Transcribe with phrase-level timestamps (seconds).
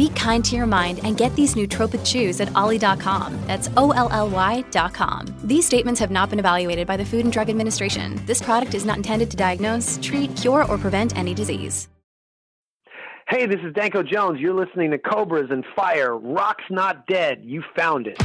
[0.00, 3.38] Be kind to your mind and get these nootropic chews at olly.com.
[3.46, 5.26] That's O-L-L-Y.com.
[5.44, 8.18] These statements have not been evaluated by the Food and Drug Administration.
[8.24, 11.90] This product is not intended to diagnose, treat, cure, or prevent any disease.
[13.28, 14.40] Hey, this is Danko Jones.
[14.40, 16.16] You're listening to Cobras and Fire.
[16.16, 17.42] Rock's not dead.
[17.42, 18.16] You found it.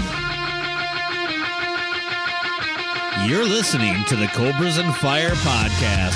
[3.28, 6.16] You're listening to the Cobras and Fire podcast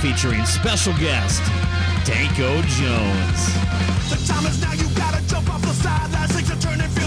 [0.00, 1.42] featuring special guest
[2.04, 3.42] Danko Jones.
[4.08, 5.70] The time is now, you gotta jump off the.
[6.28, 6.99] Things are turning,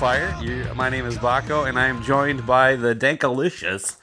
[0.00, 0.34] Fire.
[0.40, 3.98] You, my name is Baco, and I am joined by the Dankalicious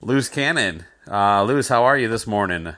[0.00, 0.84] Luz Cannon.
[1.10, 2.74] Uh, Luz, how are you this morning?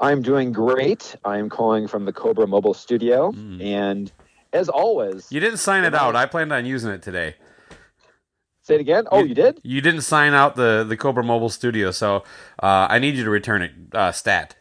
[0.00, 1.14] I'm doing great.
[1.24, 4.10] I'm calling from the Cobra Mobile Studio, and
[4.52, 6.16] as always, You didn't sign it out.
[6.16, 7.36] I planned on using it today.
[8.62, 9.04] say it again.
[9.12, 9.60] Oh, you did?
[9.62, 12.24] You didn't sign out the, the Cobra Mobile Studio, so
[12.60, 14.56] uh, I need you to return it uh, stat.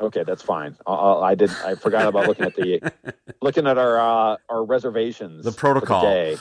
[0.00, 0.76] Okay, that's fine.
[0.86, 1.50] I, I I did.
[1.64, 2.92] I forgot about looking at the
[3.42, 5.44] looking at our uh, our reservations.
[5.44, 6.02] The protocol.
[6.02, 6.36] day.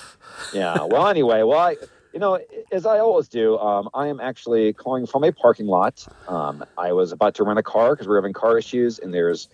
[0.53, 0.83] Yeah.
[0.83, 1.75] Well, anyway, well, I
[2.13, 2.39] you know
[2.71, 6.05] as I always do, um, I am actually calling from a parking lot.
[6.27, 9.13] Um, I was about to rent a car because we are having car issues, and
[9.13, 9.49] there's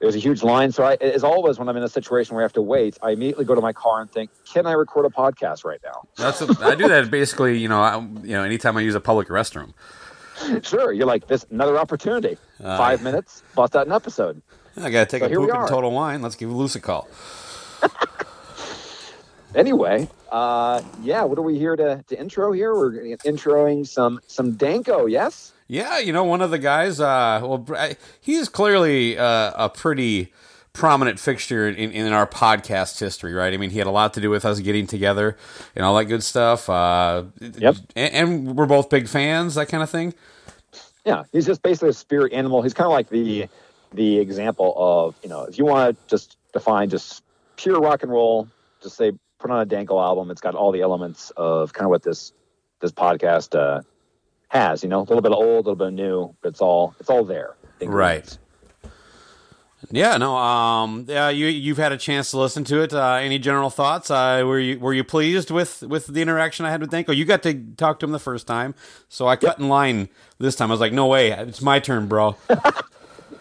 [0.00, 0.72] there's a huge line.
[0.72, 3.10] So I, as always, when I'm in a situation where I have to wait, I
[3.12, 6.06] immediately go to my car and think, can I record a podcast right now?
[6.16, 7.58] That's I do that basically.
[7.58, 9.72] You know, I, you know, anytime I use a public restroom.
[10.62, 10.92] Sure.
[10.92, 12.36] You're like this another opportunity.
[12.62, 14.42] Uh, Five minutes, bust out an episode.
[14.76, 16.20] I gotta take So a poop in total wine.
[16.22, 17.08] Let's give Luz a call.
[19.56, 22.74] Anyway, uh, yeah, what are we here to, to intro here?
[22.74, 25.54] We're introing some some Danko, yes?
[25.66, 27.00] Yeah, you know, one of the guys.
[27.00, 30.30] Uh, well, he's clearly uh, a pretty
[30.76, 33.52] prominent fixture in, in our podcast history, right?
[33.52, 35.36] I mean, he had a lot to do with us getting together
[35.74, 36.68] and all that good stuff.
[36.68, 37.76] Uh, Yep.
[37.96, 40.14] And, and we're both big fans, that kind of thing.
[41.04, 42.62] Yeah, he's just basically a spirit animal.
[42.62, 43.48] He's kind of like the
[43.92, 47.22] the example of you know if you want to just define just
[47.56, 48.48] pure rock and roll,
[48.82, 50.30] just say put on a Danko album.
[50.30, 52.32] It's got all the elements of kind of what this
[52.80, 53.82] this podcast uh,
[54.48, 54.82] has.
[54.82, 56.94] You know, a little bit of old, a little bit of new, but it's all
[56.98, 57.54] it's all there.
[57.80, 58.36] Right.
[59.90, 60.36] Yeah, no.
[60.36, 62.92] Um, yeah, you you've had a chance to listen to it.
[62.92, 64.10] Uh, any general thoughts?
[64.10, 67.12] Uh, were you were you pleased with with the interaction I had with Danko?
[67.12, 68.74] You got to talk to him the first time,
[69.08, 70.70] so I cut in line this time.
[70.70, 72.36] I was like, no way, it's my turn, bro.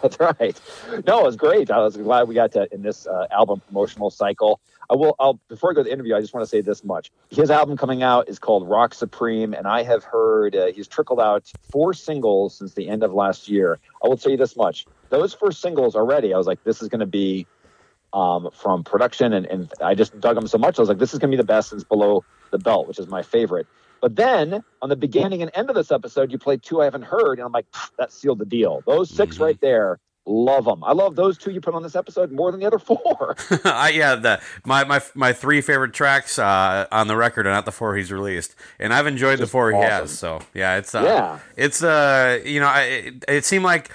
[0.01, 0.59] That's right.
[1.07, 1.71] No, it was great.
[1.71, 4.59] I was glad we got to in this uh, album promotional cycle.
[4.89, 5.15] I will.
[5.19, 7.11] I'll before I go to the interview, I just want to say this much.
[7.29, 11.19] His album coming out is called Rock Supreme, and I have heard uh, he's trickled
[11.19, 13.79] out four singles since the end of last year.
[14.03, 14.85] I will tell you this much:
[15.19, 17.47] those first singles already, I was like, this is going to be
[18.13, 20.79] um, from production, and, and I just dug them so much.
[20.79, 22.99] I was like, this is going to be the best since Below the Belt, which
[22.99, 23.67] is my favorite.
[24.01, 27.03] But then on the beginning and end of this episode, you played two I haven't
[27.03, 27.65] heard, and I'm like,
[27.97, 28.83] that sealed the deal.
[28.85, 30.83] Those 6 right there, love them.
[30.83, 33.35] I love those two you put on this episode more than the other four.
[33.65, 37.65] I, yeah, the my, my my three favorite tracks uh, on the record are not
[37.65, 40.17] the four he's released, and I've enjoyed the Just four he has.
[40.17, 41.39] So yeah, it's uh, Yeah.
[41.55, 43.91] it's uh, you know, I, it, it seemed like.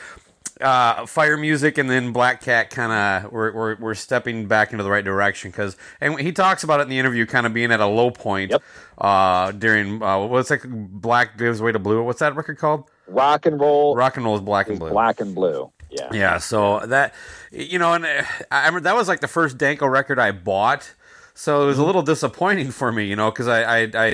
[0.60, 4.84] Uh, fire music and then Black Cat kind of we're, we're we're stepping back into
[4.84, 7.72] the right direction because and he talks about it in the interview, kind of being
[7.72, 8.62] at a low point Yep.
[8.98, 12.02] uh, during uh, what's like Black gives way to blue.
[12.02, 12.90] What's that record called?
[13.06, 14.90] Rock and roll Rock and roll is black and blue.
[14.90, 15.72] black and blue.
[15.90, 16.08] Yeah.
[16.12, 17.14] Yeah, so that
[17.50, 20.94] you know, and uh, I remember that was like the first Danko record I bought,
[21.34, 24.08] so it was a little disappointing for me, you know, because I, I I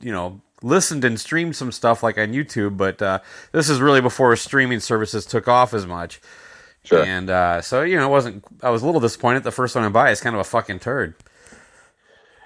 [0.00, 3.20] you know listened and streamed some stuff like on YouTube, but uh,
[3.52, 6.20] this is really before streaming services took off as much.
[6.84, 7.02] Sure.
[7.04, 8.44] And uh, so you know, it wasn't.
[8.62, 9.42] I was a little disappointed.
[9.44, 11.14] The first one I buy is kind of a fucking turd.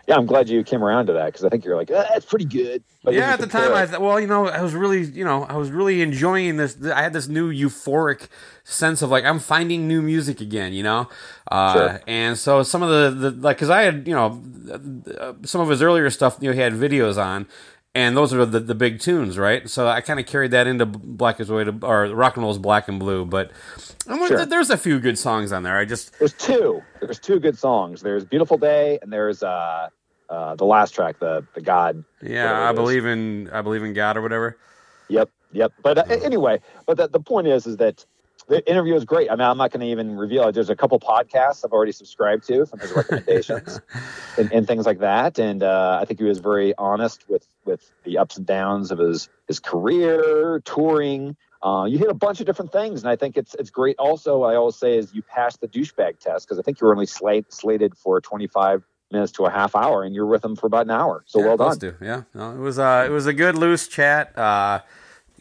[0.09, 2.26] Yeah, I'm glad you came around to that because I think you're like, ah, it's
[2.26, 2.82] pretty good.
[3.05, 5.44] But yeah, at the time, I thought, well, you know, I was really, you know,
[5.44, 6.76] I was really enjoying this.
[6.85, 8.26] I had this new euphoric
[8.65, 11.08] sense of like I'm finding new music again, you know,
[11.53, 12.00] uh, Sure.
[12.08, 14.43] and so some of the, the like, because I had, you know,
[15.20, 17.47] uh, some of his earlier stuff, you know, he had videos on.
[17.94, 19.69] And those are the, the big tunes, right?
[19.69, 22.56] So I kind of carried that into Black is Way to, or Rock and Roll's
[22.59, 23.27] Black and Blue.
[23.27, 23.50] But
[24.06, 24.47] Sure.
[24.47, 25.77] there's a few good songs on there.
[25.77, 26.83] I just, There's two.
[27.00, 28.00] There's two good songs.
[28.00, 29.89] There's "Beautiful Day" and there's uh,
[30.31, 32.03] uh, the last track, the the God.
[32.23, 34.56] yeah, I believe in, I believe in God or whatever.
[35.09, 35.73] Yep, yep.
[35.83, 38.06] But uh, anyway, but the, the point is, is that
[38.49, 39.31] the interview is great.
[39.31, 40.53] I mean, I'm not going to even reveal it.
[40.53, 43.81] There's a couple podcasts I've already subscribed to from his recommendations
[44.39, 45.39] and, and things like that.
[45.39, 48.99] And uh, I think he was very honest with with the ups and downs of
[48.99, 51.37] his his career, touring.
[51.62, 53.97] Uh, you hit a bunch of different things, and I think it's it's great.
[53.99, 56.93] Also, I always say is you passed the douchebag test because I think you were
[56.93, 60.67] only slate, slated for 25 minutes to a half hour, and you're with him for
[60.67, 61.23] about an hour.
[61.27, 61.79] So Yeah, well done.
[61.79, 64.37] to, yeah, no, it was uh, it was a good loose chat.
[64.37, 64.81] Uh,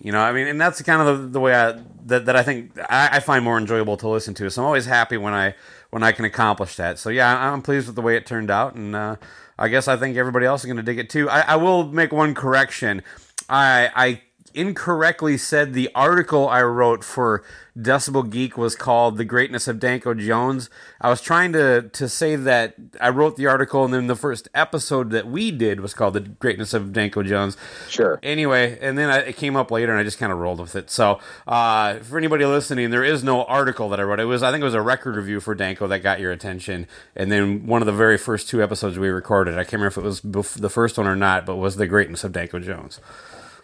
[0.02, 2.42] you know, I mean, and that's kind of the, the way I that, that I
[2.42, 4.50] think I, I find more enjoyable to listen to.
[4.50, 5.54] So I'm always happy when I
[5.92, 6.98] when I can accomplish that.
[6.98, 9.18] So yeah, I'm pleased with the way it turned out, and uh,
[9.60, 11.30] I guess I think everybody else is going to dig it too.
[11.30, 13.04] I, I will make one correction.
[13.48, 14.22] I I
[14.54, 17.44] incorrectly said the article I wrote for
[17.78, 20.70] Decibel Geek was called "The Greatness of Danko Jones."
[21.00, 24.50] I was trying to to say that I wrote the article, and then the first
[24.54, 27.56] episode that we did was called "The Greatness of Danko Jones."
[27.88, 28.20] Sure.
[28.22, 30.76] Anyway, and then I, it came up later, and I just kind of rolled with
[30.76, 30.90] it.
[30.90, 34.20] So, uh, for anybody listening, there is no article that I wrote.
[34.20, 36.88] It was, I think, it was a record review for Danko that got your attention,
[37.16, 39.54] and then one of the very first two episodes we recorded.
[39.54, 41.88] I can't remember if it was bef- the first one or not, but was the
[41.88, 43.00] greatness of Danko Jones.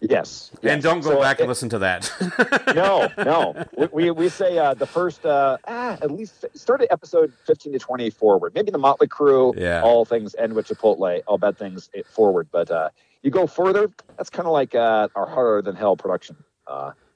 [0.01, 0.51] Yes.
[0.55, 0.83] And yes.
[0.83, 2.11] don't go So back it- and listen to that.
[2.75, 3.65] no, no.
[3.77, 7.73] We, we, we say uh, the first, uh, ah, at least start at episode 15
[7.73, 8.53] to 20 forward.
[8.55, 9.81] Maybe the Motley Crue, Yeah.
[9.81, 12.47] all things end with Chipotle, all bad things eh, forward.
[12.51, 12.89] But uh,
[13.23, 16.35] you go further, that's kind of like uh, our Harder Than Hell production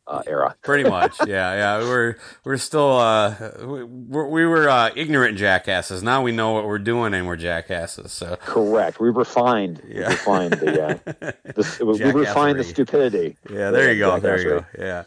[0.08, 0.56] uh, uh, era.
[0.64, 1.78] Pretty much, yeah, yeah.
[1.80, 6.04] We're we're still uh, we, we're- were uh, ignorant jackasses.
[6.04, 8.12] Now we know what we're doing, and we're jackasses.
[8.12, 9.00] So Correct.
[9.00, 10.10] We refined, we Yeah.
[10.10, 10.94] refined the, uh,
[11.56, 13.38] the we refined the stupidity.
[13.50, 14.66] yeah, there you go, there you go.
[14.78, 15.04] Yeah,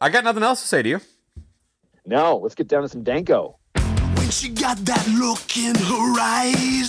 [0.00, 1.00] I got nothing else to say to you.
[2.06, 3.56] Now let's get down to some Danko.
[4.16, 6.88] When she got that look in her eyes,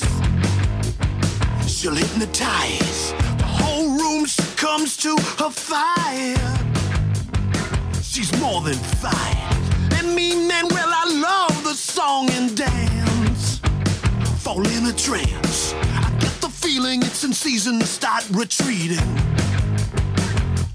[1.69, 3.12] she'll hypnotize.
[3.38, 6.71] The whole room succumbs to her fire.
[8.12, 9.94] She's more than fine.
[9.94, 13.62] And me, man, well, I love the song and dance.
[14.44, 15.74] Fall in a trance.
[15.74, 19.00] I get the feeling it's in season to start retreating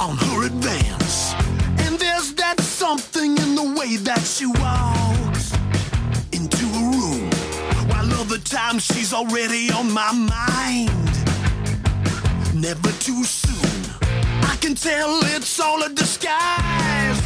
[0.00, 1.34] on her advance.
[1.84, 5.52] And there's that something in the way that she walks
[6.32, 7.30] into a room.
[7.90, 11.14] While other times she's already on my mind.
[12.54, 13.92] Never too soon.
[14.40, 17.25] I can tell it's all a disguise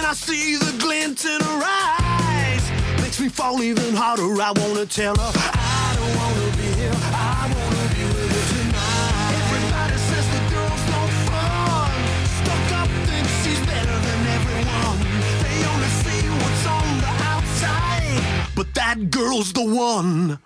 [0.00, 2.64] when I see the glint in her eyes,
[3.02, 4.32] makes me fall even harder.
[4.40, 6.96] I wanna tell her I don't wanna be here.
[7.12, 9.36] I wanna be with her tonight.
[9.44, 11.92] Everybody says the girl's no fun.
[12.40, 14.98] Stuck up thinks she's better than everyone.
[15.44, 18.24] They only see what's on the outside,
[18.56, 20.38] but that girl's the one.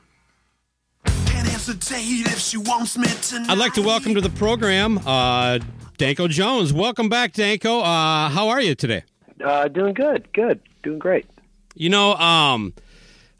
[1.46, 3.06] If she wants me
[3.48, 5.60] I'd like to welcome to the program uh,
[5.96, 6.72] Danko Jones.
[6.72, 7.80] Welcome back, Danko.
[7.80, 9.04] Uh, how are you today?
[9.44, 11.26] Uh, doing good, good, doing great.
[11.74, 12.72] You know, um,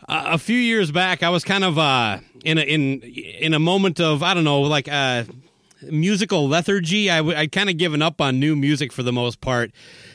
[0.06, 4.00] a few years back, I was kind of uh, in a in in a moment
[4.00, 5.24] of I don't know, like uh,
[5.90, 7.10] musical lethargy.
[7.10, 9.70] I w- I'd kind of given up on new music for the most part.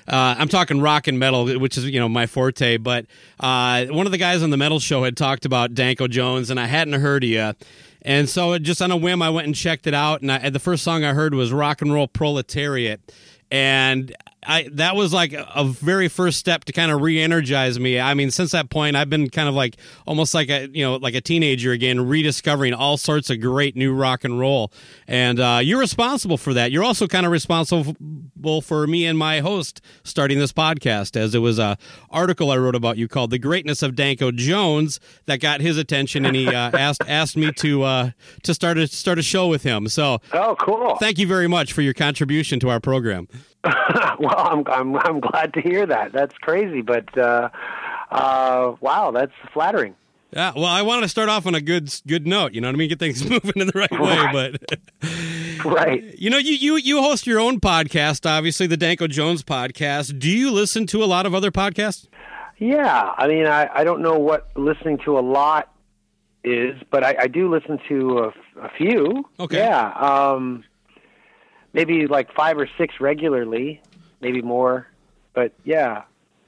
[0.08, 2.78] Uh, I'm talking rock and metal, which is you know my forte.
[2.78, 3.06] But
[3.40, 6.60] uh, one of the guys on the metal show had talked about Danko Jones, and
[6.60, 7.54] I hadn't heard of you.
[8.02, 10.22] And so, just on a whim, I went and checked it out.
[10.22, 13.02] And, I, the first song I heard was "Rock and Roll Proletariat,"
[13.52, 14.16] and
[14.46, 18.00] I that was like a, very first step to kind of re-energize me.
[18.00, 19.76] I mean, since that point, I've been kind of like
[20.08, 23.94] almost like a you know like a teenager again, rediscovering all sorts of great new
[23.94, 24.72] rock and roll.
[25.08, 26.72] And uh, you're responsible for that.
[26.72, 31.40] You're also kind of responsible for me and my host starting this podcast, as it
[31.40, 31.78] was a
[32.10, 36.26] article I wrote about you called "The Greatness of Danko Jones" that got his attention,
[36.26, 38.12] and he uh, asked asked me to uh,
[38.44, 39.88] to start a start a show with him.
[39.90, 40.96] So, Oh, cool.
[40.96, 43.28] thank you very much for your contribution to our program.
[44.20, 46.12] well, I'm, I'm I'm glad to hear that.
[46.14, 47.50] That's crazy, but uh,
[48.12, 49.96] uh, wow, that's flattering.
[50.32, 52.54] Yeah, well, I wanted to start off on a good good note.
[52.54, 52.90] You know what I mean?
[52.90, 54.30] Get things moving in the right way.
[54.32, 54.80] But
[55.66, 56.18] Right.
[56.18, 60.20] you know, you you you host your own podcast, obviously the Danko Jones podcast.
[60.20, 62.08] Do you listen to a lot of other podcasts?
[62.60, 63.14] Yeah.
[63.18, 65.74] I mean, I I don't know what listening to a lot
[66.44, 68.28] is, but I, I do listen to a,
[68.62, 69.26] a few.
[69.40, 69.58] Okay.
[69.58, 69.90] Yeah.
[69.94, 70.64] Um,
[71.74, 73.82] maybe like five or six regularly,
[74.22, 74.88] maybe more.
[75.34, 76.04] But yeah,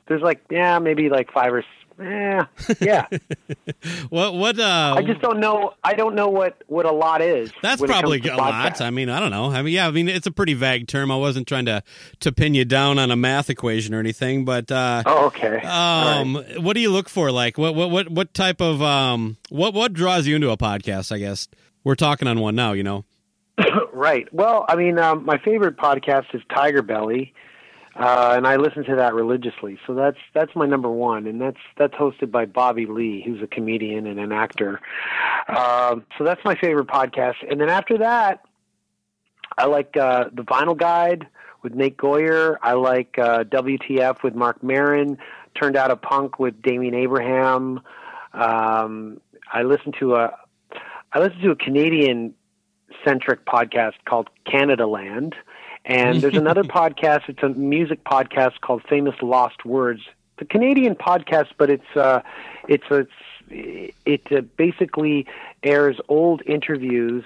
[0.08, 1.66] there's like yeah, maybe like five or s-
[2.00, 2.46] yeah,
[2.82, 3.06] yeah.
[4.10, 4.60] What what?
[4.60, 5.74] Uh, I just don't know.
[5.84, 7.52] I don't know what what a lot is.
[7.62, 8.82] that's when it comes probably a lot.
[8.82, 9.52] I mean, I don't know.
[9.52, 11.12] I mean, yeah, I mean, it's a pretty vague term.
[11.12, 11.84] I wasn't trying to
[12.22, 15.58] to pin you down on a math equation or anything, but uh, Oh, okay.
[15.62, 16.60] Um, right.
[16.62, 17.32] what do you look for?
[17.32, 21.12] Like, what what what what type of um, what what draws you into a podcast?
[21.12, 21.48] I guess
[21.84, 22.74] we're talking on one now.
[22.74, 23.06] You know.
[24.02, 24.28] Right.
[24.34, 27.34] Well, I mean, um, my favorite podcast is TigerBelly,
[27.96, 29.78] uh, and I listen to that religiously.
[29.86, 33.46] So that's that's my number one, and that's that's hosted by Bobby Lee, who's a
[33.46, 34.82] comedian and an actor.
[35.48, 37.36] Um, so that's my favorite podcast.
[37.48, 38.44] And then after that,
[39.60, 41.28] I like uh, the Vinyl Guide
[41.62, 42.58] with Nate Goyer.
[42.64, 45.20] I like uh, WTF with Marc Maron.
[45.54, 47.82] Turned out a punk with Damian Abraham.
[48.34, 49.22] Um,
[49.54, 50.36] I listen to a
[51.14, 52.34] I listen to a Canadian
[53.06, 55.34] centric podcast called Canadaland.
[55.86, 60.02] And there's another podcast, it's a music podcast called Famous Lost Words.
[60.38, 62.22] It's a Canadian podcast, but it's uh
[62.68, 63.08] it's a
[63.50, 65.28] it uh, basically
[65.64, 67.24] airs old interviews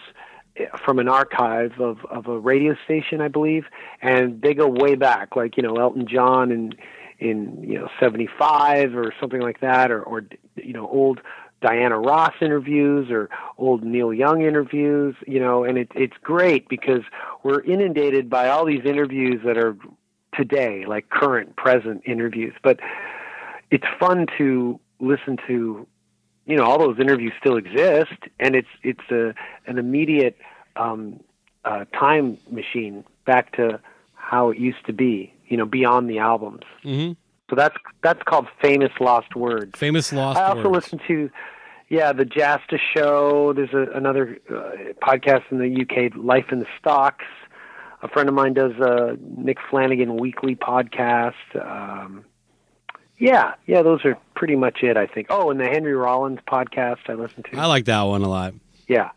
[0.59, 3.65] uh, from an archive of of a radio station, I believe,
[4.01, 6.75] and they go way back, like you know Elton John and
[7.19, 11.21] in you know 75 or something like that or or you know old
[11.65, 17.01] Diana Ross interviews or old Neil Young interviews, you know, and it, it's great because
[17.41, 19.75] we're inundated by all these interviews that are
[20.35, 22.53] today, like current, present interviews.
[22.61, 22.79] But
[23.71, 25.87] it's fun to listen to,
[26.45, 29.33] you know, all those interviews still exist, and it's it's a
[29.65, 30.37] an immediate
[30.75, 31.19] um,
[31.63, 33.79] uh, time machine back to
[34.13, 36.61] how it used to be, you know, beyond the albums.
[36.83, 37.13] Mm-hmm.
[37.49, 39.77] So that's that's called famous lost words.
[39.79, 40.37] Famous lost.
[40.37, 40.91] I also words.
[40.91, 41.31] listen to,
[41.89, 43.53] yeah, the Jasta Show.
[43.53, 47.25] There's a, another uh, podcast in the UK, Life in the Stocks.
[48.01, 51.33] A friend of mine does a Nick Flanagan weekly podcast.
[51.55, 52.25] Um,
[53.17, 54.97] yeah, yeah, those are pretty much it.
[54.97, 55.27] I think.
[55.29, 57.57] Oh, and the Henry Rollins podcast I listen to.
[57.57, 58.53] I like that one a lot.
[58.87, 59.11] yeah.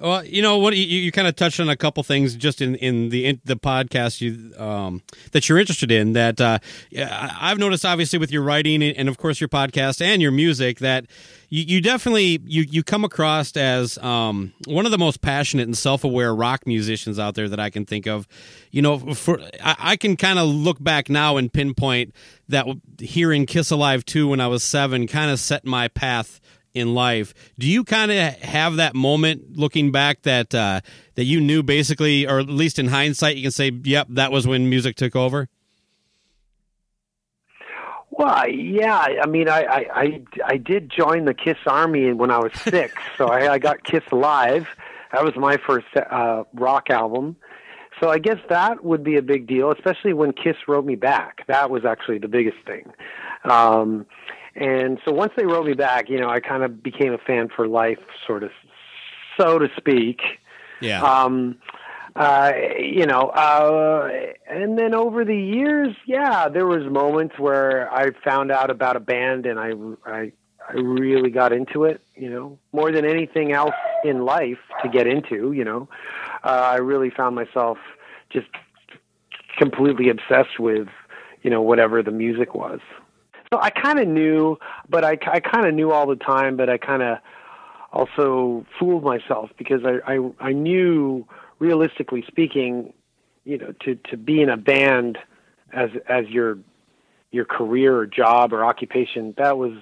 [0.00, 0.74] Well, you know what?
[0.74, 3.56] You, you kind of touched on a couple things just in, in the in the
[3.56, 5.02] podcast you um,
[5.32, 6.14] that you're interested in.
[6.14, 6.58] That uh,
[6.98, 10.78] I've noticed, obviously, with your writing and, and of course your podcast and your music,
[10.78, 11.04] that
[11.50, 15.76] you, you definitely you you come across as um, one of the most passionate and
[15.76, 18.26] self aware rock musicians out there that I can think of.
[18.70, 22.14] You know, for I, I can kind of look back now and pinpoint
[22.48, 22.66] that
[22.98, 26.40] hearing Kiss Alive two when I was seven kind of set my path
[26.74, 27.34] in life.
[27.58, 30.80] Do you kind of have that moment looking back that uh,
[31.14, 34.46] that you knew basically, or at least in hindsight, you can say, "Yep, that was
[34.46, 35.48] when music took over."
[38.10, 39.06] Well, yeah.
[39.22, 42.92] I mean, I, I, I, I did join the Kiss Army when I was six,
[43.16, 44.66] so I, I got Kiss Alive.
[45.12, 47.36] That was my first uh, rock album.
[48.00, 51.46] So I guess that would be a big deal, especially when Kiss wrote me back.
[51.48, 52.92] That was actually the biggest thing.
[53.44, 54.06] Um,
[54.60, 57.48] and so once they wrote me back, you know, I kind of became a fan
[57.48, 58.50] for life, sort of,
[59.40, 60.20] so to speak.
[60.82, 61.02] Yeah.
[61.02, 61.56] Um,
[62.14, 64.10] uh, you know, uh,
[64.46, 69.00] and then over the years, yeah, there was moments where I found out about a
[69.00, 69.70] band and I,
[70.04, 70.32] I,
[70.68, 72.02] I really got into it.
[72.14, 73.74] You know, more than anything else
[74.04, 75.52] in life to get into.
[75.52, 75.88] You know,
[76.44, 77.78] uh, I really found myself
[78.30, 78.48] just
[79.56, 80.88] completely obsessed with
[81.42, 82.80] you know whatever the music was.
[83.52, 86.68] So I kind of knew, but I, I kind of knew all the time, but
[86.68, 87.18] I kind of
[87.92, 91.26] also fooled myself because I, I I knew
[91.58, 92.92] realistically speaking,
[93.44, 95.18] you know, to to be in a band
[95.72, 96.58] as as your
[97.32, 99.72] your career or job or occupation, that was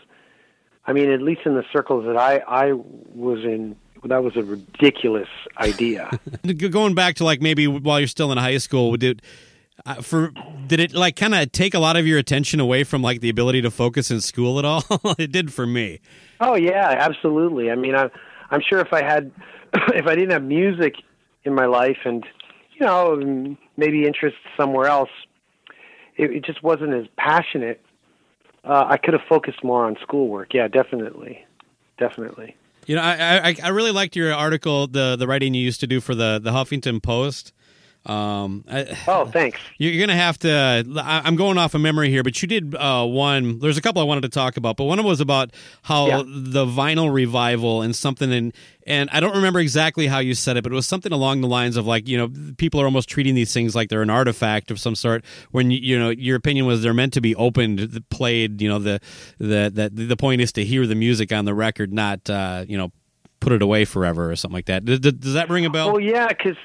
[0.86, 4.42] I mean, at least in the circles that I I was in, that was a
[4.42, 6.10] ridiculous idea.
[6.70, 9.20] Going back to like maybe while you're still in high school, did
[9.88, 10.32] uh, for
[10.66, 13.30] did it like kind of take a lot of your attention away from like the
[13.30, 14.84] ability to focus in school at all?
[15.18, 16.00] it did for me.
[16.40, 17.70] Oh yeah, absolutely.
[17.70, 18.10] I mean, I,
[18.50, 19.32] I'm sure if I had,
[19.94, 20.94] if I didn't have music
[21.44, 22.24] in my life and
[22.78, 25.10] you know maybe interests somewhere else,
[26.16, 27.80] it, it just wasn't as passionate.
[28.64, 30.52] Uh, I could have focused more on schoolwork.
[30.52, 31.44] Yeah, definitely,
[31.98, 32.56] definitely.
[32.86, 35.86] You know, I, I I really liked your article, the the writing you used to
[35.86, 37.52] do for the the Huffington Post.
[38.06, 39.60] Um, I, oh, thanks.
[39.76, 40.84] You're gonna have to.
[41.04, 43.58] I'm going off of memory here, but you did uh, one.
[43.58, 45.50] There's a couple I wanted to talk about, but one was about
[45.82, 46.22] how Yeah.
[46.26, 48.54] the vinyl revival and something, and
[48.86, 51.48] and I don't remember exactly how you said it, but it was something along the
[51.48, 54.70] lines of like you know people are almost treating these things like they're an artifact
[54.70, 55.22] of some sort.
[55.50, 58.62] When you, you know your opinion was they're meant to be opened, played.
[58.62, 59.00] You know the
[59.36, 62.78] the the the point is to hear the music on the record, not uh, you
[62.78, 62.90] know
[63.40, 64.84] put it away forever or something like that.
[64.86, 65.92] Does, does that ring a bell?
[65.92, 66.56] Well, yeah, because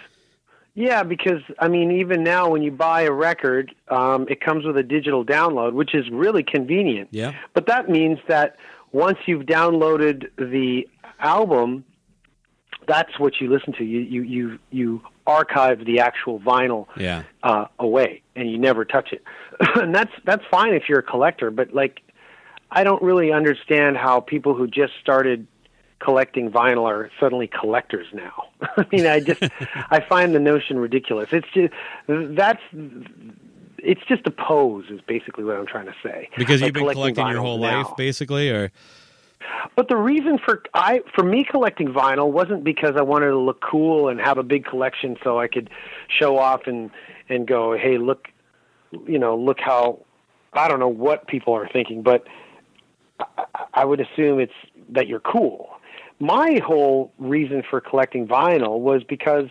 [0.76, 4.78] yeah, because I mean, even now when you buy a record, um, it comes with
[4.78, 7.10] a digital download, which is really convenient.
[7.12, 7.34] Yeah.
[7.54, 8.56] But that means that
[8.92, 10.88] once you've downloaded the
[11.20, 11.86] album,
[12.88, 13.84] that's what you listen to.
[13.84, 17.24] You you you you archive the actual vinyl Yeah.
[17.44, 19.24] uh, away, and you never touch it.
[19.76, 22.02] and that's that's fine if you're a collector, but like,
[22.72, 25.48] I don't really understand how people who just started
[26.04, 28.50] collecting vinyl are suddenly collectors now.
[28.78, 29.42] I mean, I just
[29.90, 31.30] I find the notion ridiculous.
[31.32, 31.74] It's just
[32.08, 32.62] that's
[33.78, 36.30] it's just a pose is basically what I'm trying to say.
[36.38, 37.84] Because Like you've been collecting your whole now.
[37.84, 38.72] life, basically, or
[39.76, 43.62] But the reason for I for me collecting vinyl wasn't because I wanted to look
[43.62, 45.70] cool and have a big collection so I could
[46.08, 46.92] show off and
[47.30, 48.28] and go, hey, look,
[49.08, 50.00] you know, look how
[50.54, 52.26] I don't know what people are thinking, but
[53.20, 54.54] I, I would assume it's
[54.90, 55.70] that you're cool.
[56.20, 59.50] My whole reason for collecting vinyl was because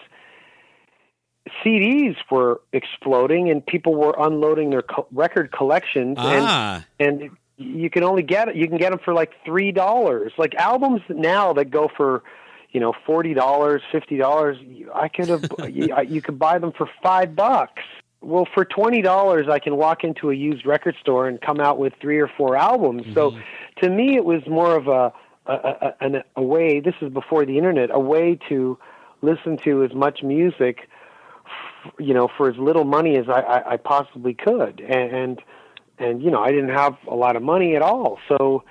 [1.64, 7.90] CDs were exploding and people were unloading their co- record collections and ah, and you
[7.90, 8.56] can only get it.
[8.56, 10.32] You can get them for like three dollars.
[10.38, 12.22] Like albums now that go for,
[12.70, 14.56] you know, forty dollars, fifty dollars.
[14.94, 15.44] I could have.
[15.68, 17.82] you, you could buy them for five bucks.
[18.20, 21.78] Well, for twenty dollars, I can walk into a used record store and come out
[21.78, 23.02] with three or four albums.
[23.14, 23.32] So,
[23.82, 25.12] to me, it was more of a
[25.46, 26.80] a, a, a way.
[26.80, 27.90] This is before the internet.
[27.92, 28.78] A way to
[29.20, 30.88] listen to as much music
[31.98, 34.80] you know, for as little money as I, I, I possibly could.
[34.80, 35.42] And, and
[35.98, 38.18] and you know, I didn't have a lot of money at all.
[38.28, 38.64] So,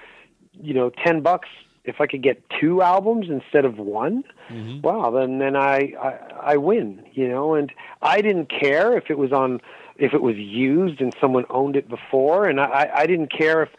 [0.54, 1.50] you know, ten bucks
[1.84, 4.82] if I could get two albums instead of one, mm-hmm.
[4.82, 7.56] wow, then then I, I I win, you know.
[7.56, 9.62] And I didn't care if it was on
[9.98, 13.70] if it was used and someone owned it before, and I I didn't care if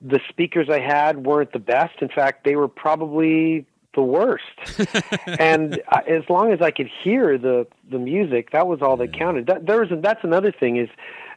[0.00, 2.00] the speakers I had weren't the best.
[2.00, 4.44] In fact, they were probably the worst.
[5.26, 9.12] and uh, as long as I could hear the the music, that was all that
[9.12, 9.46] counted.
[9.46, 10.88] That, there was a, that's another thing is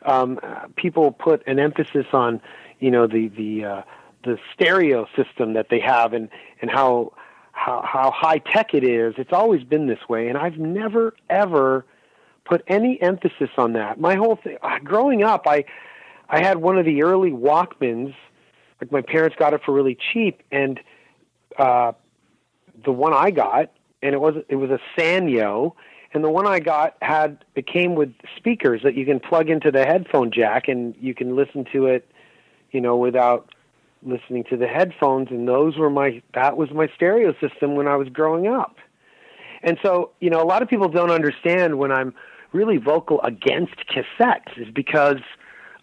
[0.05, 2.41] um, uh, people put an emphasis on
[2.79, 3.81] you know the the uh,
[4.23, 6.29] the stereo system that they have and
[6.61, 7.13] and how
[7.51, 9.15] how how high tech it is.
[9.17, 11.85] It's always been this way, and I've never ever
[12.45, 13.99] put any emphasis on that.
[13.99, 15.65] My whole thing, uh, growing up, I
[16.29, 18.13] I had one of the early Walkmans.
[18.81, 20.79] Like my parents got it for really cheap, and
[21.57, 21.91] uh,
[22.83, 25.73] the one I got, and it was it was a Sanyo,
[26.13, 29.71] and the one I got had it came with speakers that you can plug into
[29.71, 32.09] the headphone jack, and you can listen to it,
[32.71, 33.53] you know, without
[34.03, 35.27] listening to the headphones.
[35.29, 38.77] And those were my that was my stereo system when I was growing up.
[39.63, 42.15] And so, you know, a lot of people don't understand when I'm
[42.51, 45.19] really vocal against cassettes is because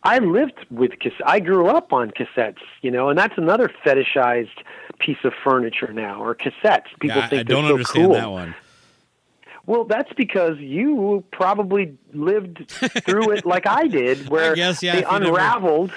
[0.09, 1.21] I lived with cassettes.
[1.27, 4.59] I grew up on cassettes, you know, and that's another fetishized
[4.99, 6.87] piece of furniture now, or cassettes.
[6.99, 7.66] People I, think I they're not.
[7.66, 8.14] I don't so understand cool.
[8.14, 8.55] that one.
[9.66, 12.71] Well, that's because you probably lived
[13.05, 15.92] through it like I did, where guess, yeah, they you never- unraveled.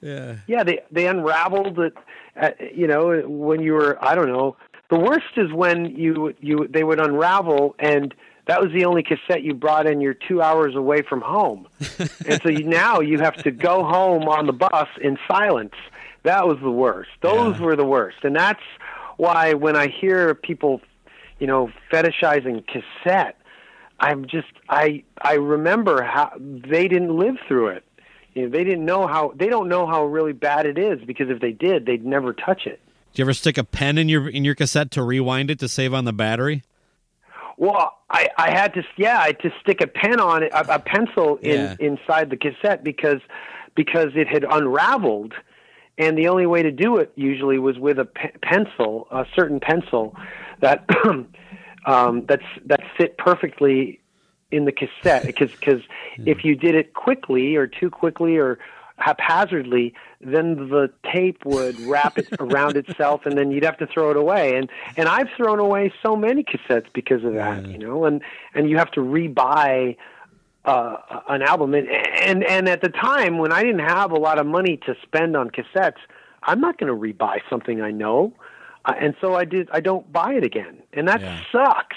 [0.00, 0.36] Yeah.
[0.46, 1.94] Yeah, they they unraveled it.
[2.40, 4.56] Uh, you know, when you were I don't know.
[4.90, 8.14] The worst is when you you they would unravel and
[8.48, 10.00] that was the only cassette you brought in.
[10.00, 11.68] You're two hours away from home,
[12.26, 15.74] and so you, now you have to go home on the bus in silence.
[16.24, 17.10] That was the worst.
[17.22, 17.64] Those Yeah.
[17.64, 18.62] were the worst, and that's
[19.18, 20.80] why when I hear people,
[21.38, 23.36] you know, fetishizing cassette,
[24.00, 27.84] I'm just I I remember how they didn't live through it.
[28.34, 31.28] You know, they didn't know how they don't know how really bad it is because
[31.30, 32.80] if they did, they'd never touch it.
[33.14, 35.68] Do you ever stick a pen in your in your cassette to rewind it to
[35.68, 36.62] save on the battery?
[37.58, 40.76] Well, I, I had to yeah, I had to stick a pen on it, a,
[40.76, 41.76] a pencil in Yeah.
[41.80, 43.20] inside the cassette because
[43.74, 45.34] because it had unraveled,
[45.98, 49.58] and the only way to do it usually was with a pe- pencil, a certain
[49.60, 50.14] pencil
[50.60, 50.88] that
[51.86, 54.00] um, that's that fit perfectly
[54.52, 55.26] in the cassette.
[55.26, 55.82] Because because
[56.26, 58.60] if you did it quickly or too quickly or
[58.98, 64.10] haphazardly, then the tape would wrap it around itself, and then you'd have to throw
[64.10, 64.56] it away.
[64.56, 68.04] And and I've thrown away so many cassettes because of that, you know.
[68.04, 68.22] And
[68.54, 69.96] and you have to rebuy
[70.64, 70.96] uh,
[71.28, 71.74] an album.
[71.74, 74.94] And, and and at the time when I didn't have a lot of money to
[75.02, 75.98] spend on cassettes,
[76.42, 78.32] I'm not going to rebuy something I know.
[78.84, 79.68] Uh, and so I did.
[79.72, 81.40] I don't buy it again, and that Yeah.
[81.52, 81.96] sucks.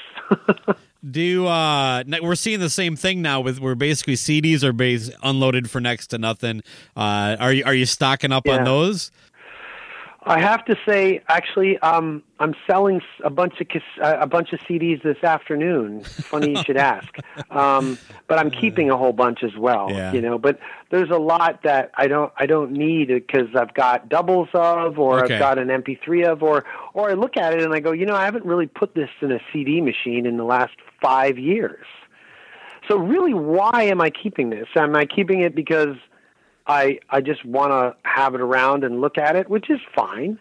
[1.09, 5.69] Do uh we're seeing the same thing now with where basically CDs are base unloaded
[5.69, 6.61] for next to nothing.
[6.95, 9.11] Uh are you are you stocking up on those?
[10.23, 13.67] I have to say, actually, um, I'm selling a bunch of
[13.99, 16.03] uh, a bunch of CDs this afternoon.
[16.03, 17.09] Funny you should ask,
[17.49, 19.89] um, but I'm keeping a whole bunch as well.
[19.89, 20.13] Yeah.
[20.13, 20.59] You know, but
[20.91, 25.23] there's a lot that I don't I don't need because I've got doubles of, or
[25.23, 25.33] Okay.
[25.33, 28.05] I've got an MP3 of, or or I look at it and I go, you
[28.05, 31.85] know, I haven't really put this in a CD machine in the last five years.
[32.87, 34.67] So really, why am I keeping this?
[34.75, 35.95] Am I keeping it because
[36.67, 40.39] I I just want to have it around and look at it, which is fine.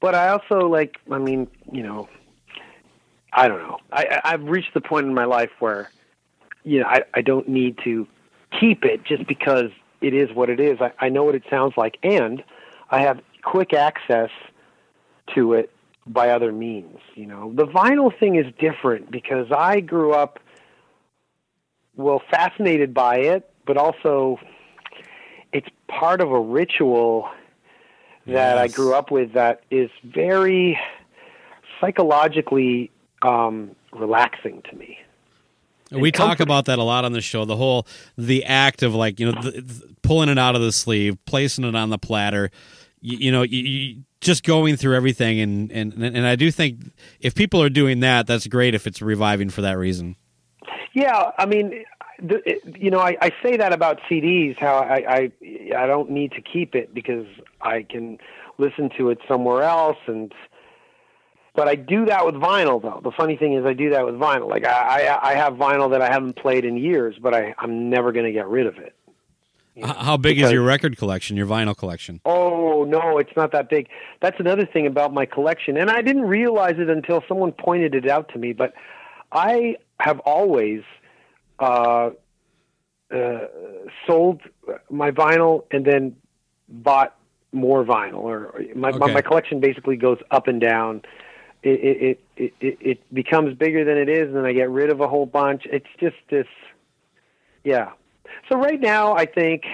[0.00, 2.08] But I also like, I mean, you know,
[3.32, 3.78] I don't know.
[3.92, 5.90] I, I've reached the point in my life where,
[6.62, 8.06] you know, I, I don't need to
[8.58, 10.78] keep it just because it is what it is.
[10.80, 12.44] I, I know what it sounds like, and
[12.90, 14.30] I have quick access
[15.34, 15.70] to it
[16.12, 16.98] by other means.
[17.14, 20.38] You know, the vinyl thing is different because I grew up,
[21.96, 24.38] well, fascinated by it, but also
[25.52, 27.28] it's part of a ritual
[28.26, 30.78] that I grew up with that is very
[31.80, 32.90] psychologically
[33.22, 34.98] um, relaxing to me.
[35.90, 37.46] We talk about that a lot on the show.
[37.46, 37.86] The whole
[38.18, 39.64] the act of like you know the, th-
[40.02, 42.50] pulling it out of the sleeve, placing it on the platter.
[43.00, 46.92] You, you know, you, you, just going through everything, and, and and I do think
[47.20, 48.74] if people are doing that, that's great.
[48.74, 50.16] If it's reviving for that reason.
[50.92, 51.84] Yeah, I mean,
[52.20, 52.40] the,
[52.78, 54.58] you know, I, I say that about CDs.
[54.58, 55.32] How I, I
[55.76, 57.26] I don't need to keep it because
[57.60, 58.18] I can
[58.58, 60.32] listen to it somewhere else, and
[61.54, 62.82] but I do that with vinyl.
[62.82, 64.48] Though the funny thing is, I do that with vinyl.
[64.48, 67.88] Like I I, I have vinyl that I haven't played in years, but I I'm
[67.88, 68.94] never going to get rid of it.
[69.78, 71.36] H- How big is your record collection?
[71.36, 72.20] Your vinyl collection?
[72.24, 73.88] Oh no, it's not that big.
[74.20, 78.08] That's another thing about my collection, and I didn't realize it until someone pointed it
[78.08, 78.52] out to me.
[78.52, 78.74] But
[79.32, 80.82] I have always
[81.58, 82.10] uh,
[83.14, 83.38] uh,
[84.06, 84.40] sold
[84.90, 86.16] my vinyl and then
[86.68, 87.14] bought
[87.52, 89.14] more vinyl, or my my, Okay.
[89.14, 91.02] my collection basically goes up and down.
[91.62, 94.90] It, it it it it becomes bigger than it is, and then I get rid
[94.90, 95.62] of a whole bunch.
[95.66, 96.46] It's just this,
[97.64, 97.90] yeah.
[98.48, 99.64] So right now, I think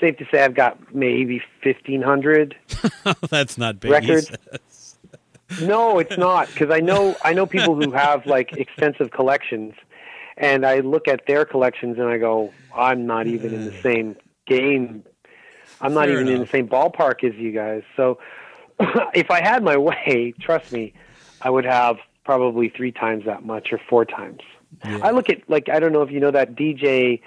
[0.00, 2.56] safe to say I've got maybe fifteen hundred
[3.30, 3.90] that's not big.
[3.90, 4.30] records.
[5.60, 9.74] No, it's not because I know I know people who have like extensive collections,
[10.38, 14.16] and I look at their collections and I go, I'm not even in the same
[14.46, 15.04] game.
[15.80, 17.82] I'm not Fair even in the same ballpark as you guys.
[17.96, 18.18] So
[19.14, 20.94] if I had my way, trust me,
[21.42, 24.40] I would have probably three times that much or four times.
[24.84, 27.20] I look at like I don't know if you know that DJ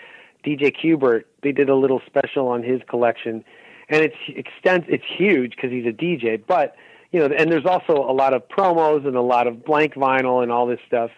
[0.46, 1.24] DJ Qbert.
[1.44, 3.44] They did a little special on his collection,
[3.90, 4.86] and it's extends.
[4.90, 6.42] It's huge because he's a DJ.
[6.46, 6.76] But
[7.12, 10.44] you know, and there's also a lot of promos and a lot of blank vinyl
[10.44, 11.12] and all this stuff.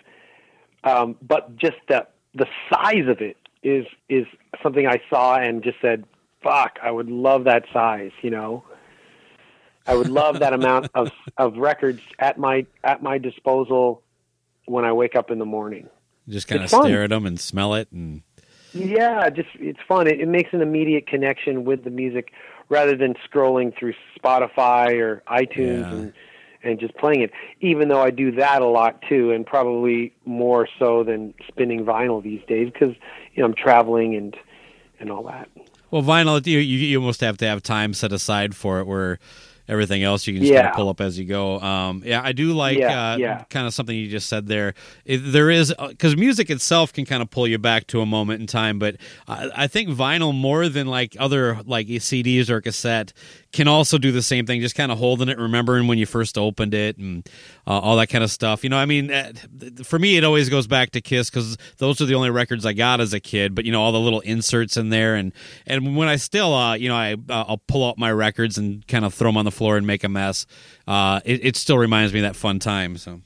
[0.84, 4.26] Um, but just the the size of it is is
[4.64, 6.06] something I saw and just said,
[6.42, 8.64] "Fuck, I would love that size." You know,
[9.86, 14.02] I would love that amount of of records at my at my disposal
[14.66, 15.90] when I wake up in the morning.
[16.30, 16.84] Just kind of It's fun.
[16.84, 18.22] stare at them and smell it, and
[18.80, 20.08] Yeah, just it's fun.
[20.08, 22.32] It, it makes an immediate connection with the music
[22.70, 25.92] rather than scrolling through Spotify or iTunes Yeah.
[25.92, 26.14] and
[26.64, 27.32] and just playing it.
[27.62, 32.22] Even though I do that a lot too, and probably more so than spinning vinyl
[32.22, 32.96] these days because
[33.34, 34.36] you know I'm traveling and
[35.00, 35.48] and all that.
[35.92, 36.46] well, vinyl.
[36.46, 39.20] You, you you almost have to have time set aside for it, where
[39.68, 41.60] everything else you can just kind of pull up as you go.
[41.60, 43.44] Um, yeah, I do like Yeah, uh, yeah.
[43.50, 44.74] kind of something you just said there.
[45.06, 48.42] It, there is because music itself can kind of pull you back to a moment
[48.42, 53.14] in time, but I, I think vinyl more than like other like CDs or cassette
[53.58, 56.38] can also do the same thing, just kind of holding it, remembering when you first
[56.38, 57.28] opened it, and
[57.66, 58.64] uh, all that kind of stuff.
[58.64, 59.34] You know, I mean, uh,
[59.84, 62.74] for me, it always goes back to Kiss because those are the only records I
[62.74, 63.56] got as a kid.
[63.56, 65.34] But you know, all the little inserts in there, and
[65.66, 68.88] and when I still, uh, you know, I uh, I'll pull out my records and
[68.88, 70.46] kind of throw them on the floor and make a mess.
[70.88, 72.96] Uh, it, it still reminds me of that fun time.
[72.96, 73.22] So.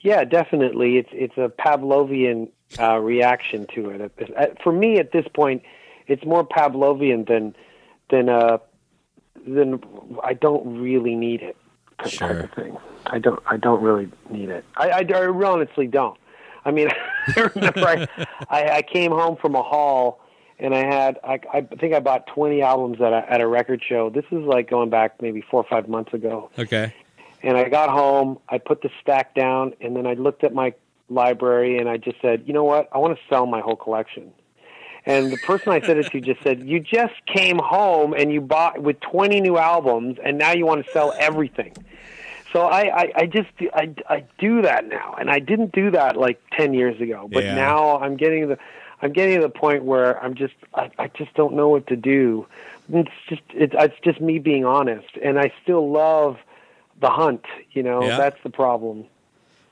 [0.00, 0.96] Yeah, definitely.
[0.96, 4.58] It's it's a Pavlovian uh, reaction to it.
[4.62, 5.62] For me, at this point,
[6.06, 7.54] it's more Pavlovian than
[8.14, 8.58] than uh,
[9.46, 9.82] than
[10.22, 11.56] I don't really need it
[11.98, 12.40] type Sure.
[12.40, 12.76] of thing.
[13.06, 14.64] I don't I don't really need it.
[14.76, 16.18] I, I, I honestly don't.
[16.64, 16.88] I mean,
[17.36, 18.06] I remember I,
[18.48, 20.20] I I came home from a hall
[20.58, 23.82] and I had I, I think I bought twenty albums at a at a record
[23.86, 24.10] show.
[24.10, 26.50] This is like going back maybe four or five months ago.
[26.58, 26.94] Okay.
[27.42, 30.72] And I got home, I put the stack down, and then I looked at my
[31.10, 32.88] library and I just said, you know what?
[32.90, 34.32] I want to sell my whole collection.
[35.06, 38.40] And the person I said it to just said, you just came home and you
[38.40, 41.74] bought with 20 new albums, and now you want to sell everything.
[42.52, 46.16] So I, I, I just I, I do that now, and I didn't do that
[46.16, 47.28] like 10 years ago.
[47.30, 47.54] But Yeah.
[47.54, 48.58] now I'm getting the
[49.02, 51.96] I'm getting to the point where I'm just I, I just don't know what to
[51.96, 52.46] do.
[52.90, 56.36] It's just it's it's just me being honest, and I still love
[57.00, 57.44] the hunt.
[57.72, 58.16] You know, Yeah.
[58.16, 59.06] that's the problem.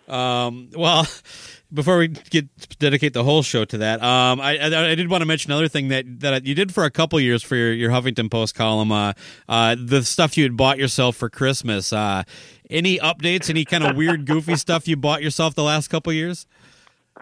[0.08, 1.06] Um, well,
[1.72, 2.46] before we get
[2.78, 5.68] dedicate the whole show to that, um, I, I, I did want to mention another
[5.68, 8.92] thing that that you did for a couple years for your, your Huffington Post column.
[8.92, 9.12] Uh,
[9.48, 11.92] uh, the stuff you had bought yourself for Christmas.
[11.92, 12.24] Uh,
[12.70, 13.50] any updates?
[13.50, 16.46] Any kind of weird, goofy stuff you bought yourself the last couple years?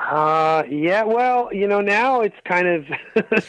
[0.09, 3.47] Uh, yeah, well, you know, now it's kind of it's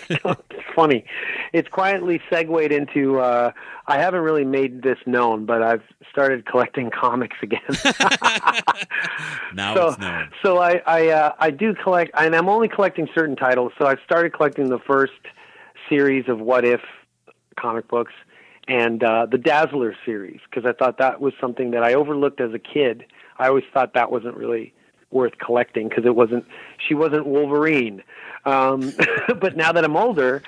[0.76, 1.06] funny.
[1.54, 3.20] It's quietly segued into.
[3.20, 3.52] Uh,
[3.88, 7.62] I haven't really made this known, but I've started collecting comics again.
[9.54, 10.30] Now so, it's known.
[10.42, 13.74] so I I uh, I do collect, and I'm only collecting certain titles.
[13.78, 15.12] So I've started collecting the first
[15.90, 16.80] series of What If
[17.60, 18.14] comic books
[18.70, 22.54] and uh, the Dazzler series because I thought that was something that I overlooked as
[22.54, 23.06] a kid.
[23.40, 24.74] I always thought that wasn't really
[25.12, 26.46] worth collecting because it wasn't
[26.88, 28.04] she wasn't Wolverine.
[28.46, 28.94] Um,
[29.40, 30.42] but now that I'm older,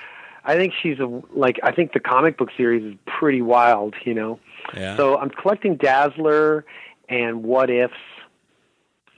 [0.45, 4.13] I think she's a like I think the comic book series is pretty wild, you
[4.13, 4.39] know.
[4.75, 4.97] Yeah.
[4.97, 6.65] So I'm collecting Dazzler
[7.09, 7.93] and What Ifs.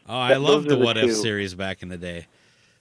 [0.08, 2.28] oh, I th- loved the the What If series back in the day.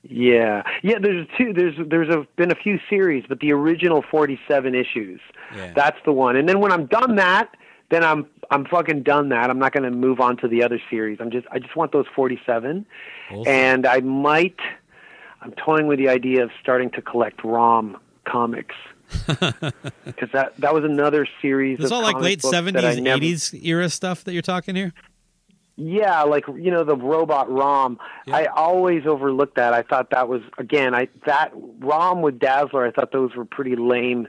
[0.06, 0.98] Yeah, yeah.
[0.98, 1.54] There's two.
[1.54, 5.20] There's there's a, been a few series, but the original 47 issues.
[5.56, 5.72] Yeah.
[5.74, 6.36] That's the one.
[6.36, 7.56] And then when I'm done that,
[7.90, 9.50] then I'm I'm fucking done that.
[9.50, 11.18] I'm not going to move on to the other series.
[11.20, 12.86] I'm just I just want those 47.
[13.30, 13.44] Awesome.
[13.46, 14.58] And I might.
[15.40, 18.74] I'm toying with the idea of starting to collect ROM comics
[19.26, 21.78] because that that was another series.
[21.80, 24.74] It's all like late books that I seventies, never- eighties era stuff that you're talking
[24.74, 24.92] here.
[25.76, 27.98] Yeah, like you know the robot ROM.
[28.28, 29.74] I always overlooked that.
[29.74, 32.86] I thought that was again, I that ROM with Dazzler.
[32.86, 34.28] I thought those were pretty lame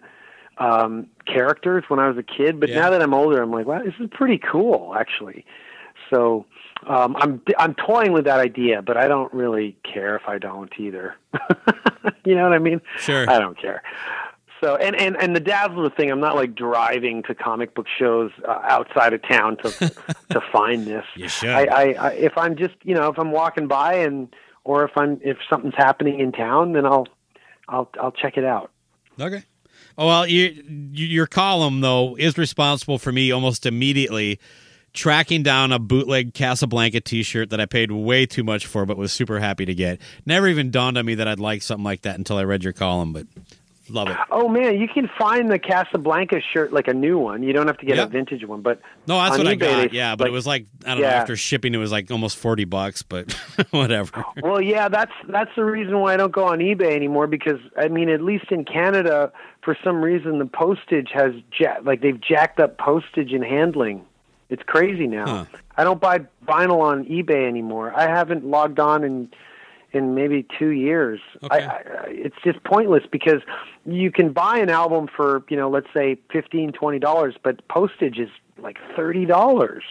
[0.58, 2.60] um, characters when I was a kid.
[2.60, 2.82] But Yeah.
[2.82, 5.46] now that I'm older, I'm like, wow, this is pretty cool actually.
[6.10, 6.46] So
[6.88, 10.72] um, I'm I'm toying with that idea, but I don't really care if I don't
[10.78, 11.16] either.
[12.26, 12.82] you know what I mean?
[12.98, 13.30] Sure.
[13.30, 13.82] I don't care.
[14.62, 18.32] So and and and the Dazzler thing, I'm not like driving to comic book shows
[18.48, 19.72] uh, outside of town to
[20.32, 21.06] to find this.
[21.16, 21.50] You should.
[21.50, 24.92] I, I, I if I'm just you know if I'm walking by and or if
[24.96, 27.08] I'm if something's happening in town, then I'll
[27.68, 28.72] I'll I'll check it out.
[29.20, 29.44] Okay.
[29.98, 34.40] Oh well, you, you, your column though is responsible for me almost immediately
[34.94, 39.12] tracking down a bootleg Casablanca T-shirt that I paid way too much for, but was
[39.12, 40.00] super happy to get.
[40.26, 42.74] Never even dawned on me that I'd like something like that until I read your
[42.74, 43.28] column, but
[43.90, 44.18] love it.
[44.32, 47.44] Oh man, you can find the Casablanca shirt like a new one.
[47.44, 48.08] You don't have to get Yep.
[48.08, 49.94] a vintage one, but No, that's what I got.
[49.94, 51.08] Yeah, but it was like I don't know.
[51.08, 53.32] After shipping, it was like almost forty bucks, but
[53.72, 54.24] whatever.
[54.42, 57.88] Well, yeah, that's that's the reason why I don't go on eBay anymore because I
[57.88, 59.32] mean, at least in Canada,
[59.64, 64.06] for some reason, the postage has ja- like they've jacked up postage and handling.
[64.50, 65.26] It's crazy now.
[65.26, 65.46] Huh.
[65.76, 67.92] I don't buy vinyl on eBay anymore.
[67.96, 69.30] I haven't logged on in
[69.96, 71.20] in maybe two years.
[71.42, 71.64] Okay.
[71.64, 73.42] I, I, it's just pointless because
[73.86, 78.20] you can buy an album for you know let's say fifteen twenty dollars, but postage
[78.20, 79.84] is like thirty dollars.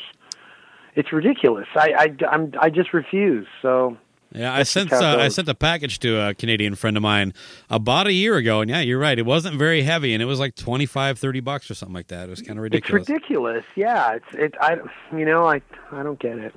[0.95, 1.67] It's ridiculous.
[1.75, 3.47] I I I'm, I just refuse.
[3.63, 3.97] So
[4.33, 6.97] Yeah, I sent just how it uh, I sent a package to a Canadian friend
[6.97, 7.33] of mine
[7.71, 9.19] about a year ago, and yeah, you're right.
[9.19, 12.27] It wasn't very heavy, and it was like 25, 30 bucks or something like that.
[12.27, 13.03] It was kind of ridiculous.
[13.03, 13.65] It's ridiculous.
[13.75, 14.55] Yeah, it's it.
[14.61, 14.77] I
[15.17, 15.63] you know I
[15.93, 16.55] I don't get it.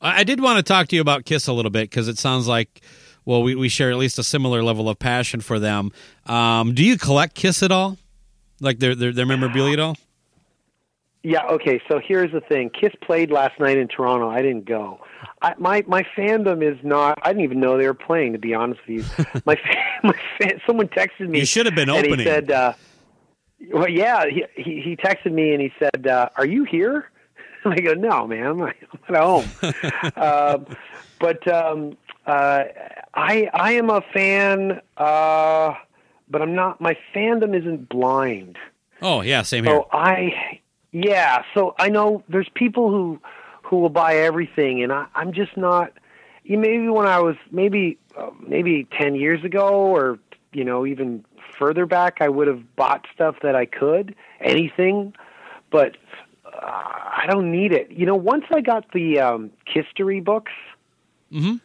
[0.00, 2.46] I did want to talk to you about Kiss a little bit because it sounds
[2.46, 2.80] like,
[3.24, 5.92] well, we, we share at least a similar level of passion for them.
[6.26, 7.98] Um, do you collect Kiss at all?
[8.60, 9.96] Like their their, their memorabilia at all?
[11.22, 11.44] Yeah.
[11.46, 11.80] Okay.
[11.88, 12.70] So here's the thing.
[12.70, 14.30] Kiss played last night in Toronto.
[14.30, 15.00] I didn't go.
[15.42, 17.18] I, my my fandom is not.
[17.22, 18.32] I didn't even know they were playing.
[18.32, 19.56] To be honest with you, my
[20.02, 21.40] my fan, someone texted me.
[21.40, 22.20] You should have been and opening.
[22.20, 22.72] he said, uh,
[23.72, 27.10] Well, yeah, he he, he texted me and he said, uh, "Are you here?"
[27.64, 29.48] And I go, "No, man, I'm at home."
[30.16, 30.58] uh,
[31.20, 32.64] but um, uh,
[33.14, 35.74] I I am a fan, uh,
[36.30, 36.80] but I'm not.
[36.80, 38.58] My fandom isn't blind.
[39.02, 39.74] Oh yeah, same here.
[39.74, 40.60] So I,
[40.92, 41.42] yeah.
[41.54, 43.20] So I know there's people who
[43.62, 45.92] who will buy everything, and I, I'm just not.
[46.44, 50.18] You maybe when I was maybe uh, maybe ten years ago, or
[50.52, 51.24] you know even
[51.58, 55.14] further back, I would have bought stuff that I could, anything,
[55.70, 55.96] but
[56.62, 57.90] I don't need it.
[57.90, 60.52] You know, once I got the um, history books,
[61.32, 61.60] Mhm.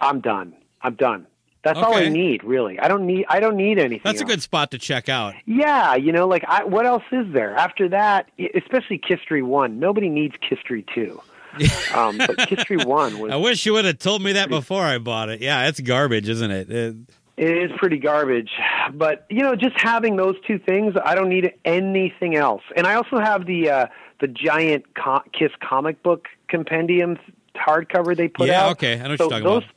[0.00, 0.54] I'm done.
[0.82, 1.26] I'm done.
[1.64, 2.78] That's all I need, really.
[2.78, 3.26] I don't need.
[3.28, 4.00] I don't need anything.
[4.04, 4.30] That's a else.
[4.30, 5.34] good spot to check out.
[5.44, 8.30] Yeah, you know, like I, what else is there after that?
[8.54, 9.78] Especially Kisstory One.
[9.80, 11.20] Nobody needs Kisstory Two.
[11.94, 14.98] um, but Kisstory One was I wish you would have told me that before I
[14.98, 15.40] bought it.
[15.40, 16.70] Yeah, it's garbage, isn't it?
[16.70, 16.96] It-
[17.36, 18.50] it is pretty garbage.
[18.92, 22.62] But you know, just having those two things, I don't need anything else.
[22.76, 23.86] And I also have the uh,
[24.20, 27.18] the giant co- Kiss comic book compendium
[27.54, 28.70] hardcover they put Yeah, out.
[28.72, 29.74] okay, I know what so you're talking those, about.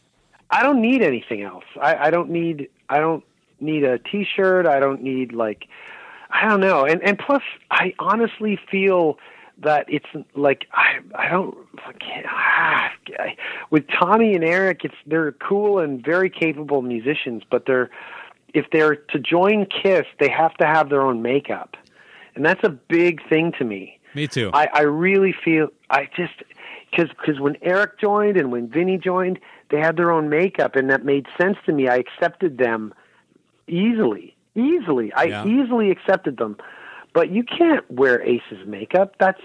[0.51, 1.63] I don't need anything else.
[1.81, 2.69] I, I don't need.
[2.89, 3.23] I don't
[3.59, 4.65] need a T-shirt.
[4.65, 5.65] I don't need like.
[6.29, 6.85] I don't know.
[6.85, 9.17] And and plus, I honestly feel
[9.59, 12.91] that it's like I I don't I can't- ah,
[13.69, 14.83] with Tommy and Eric.
[14.83, 17.89] It's they're cool and very capable musicians, but they're
[18.53, 21.77] if they're to join Kiss, they have to have their own makeup,
[22.35, 23.97] and that's a big thing to me.
[24.13, 24.49] Me too.
[24.53, 26.33] I, I really feel I just
[26.89, 30.89] because because when Eric joined and when Vinny joined, they had their own makeup, and
[30.89, 31.87] that made sense to me.
[31.87, 32.93] I accepted them
[33.67, 35.11] easily, easily.
[35.13, 35.45] I Yeah.
[35.45, 36.57] easily accepted them,
[37.13, 39.15] but you can't wear Ace's makeup.
[39.19, 39.41] That's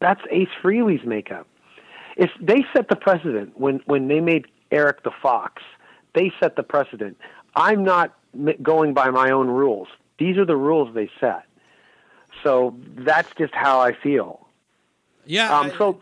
[0.00, 1.46] that's Ace Frehley's makeup.
[2.16, 5.62] If they set the precedent when when they made Eric the Fox,
[6.14, 7.16] they set the precedent.
[7.56, 8.14] I'm not
[8.62, 9.88] going by my own rules.
[10.18, 11.44] These are the rules they set.
[12.44, 14.46] So that's just how I feel.
[15.26, 16.00] yeah, Um, so,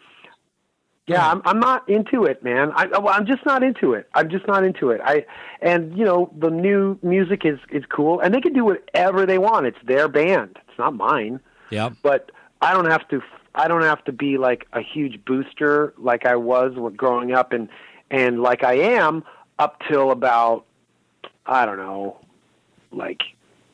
[1.07, 2.73] yeah, I'm I'm not into it, man.
[2.75, 4.09] I, well, I'm just not into it.
[4.15, 5.01] I'm just not into it.
[5.05, 5.25] I
[5.61, 9.39] and you know the new music is is cool, and they can do whatever they
[9.39, 9.67] want.
[9.67, 10.59] It's their band.
[10.69, 11.41] It's not mine.
[11.71, 11.95] yep.
[12.03, 13.23] But I don't have to.
[13.55, 17.53] I don't have to be like a huge booster like I was when growing up,
[17.53, 17.69] and
[18.11, 19.25] and like I am
[19.59, 20.65] up till about
[21.47, 22.19] I don't know,
[22.93, 23.23] like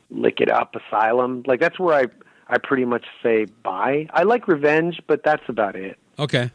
[0.09, 1.43] lick it up asylum.
[1.45, 2.05] Like that's where I
[2.49, 4.07] I pretty much say bye.
[4.11, 5.97] I like revenge, but that's about it.
[6.17, 6.51] Okay.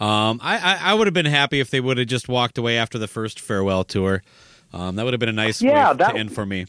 [0.00, 2.76] Um, I, I, I would have been happy if they would have just walked away
[2.76, 4.22] after the first farewell tour.
[4.72, 6.66] Um, that would have been a nice Yeah, way that- to end for me.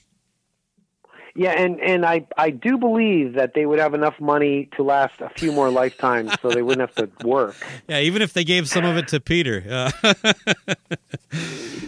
[1.37, 5.19] Yeah, and and I I do believe that they would have enough money to last
[5.19, 7.57] a few more lifetimes, so they wouldn't have to work.
[7.89, 9.61] Yeah, even if they gave some of it to Peter.
[9.69, 10.13] Uh,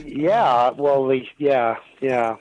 [0.06, 2.36] Yeah, well, yeah, yeah,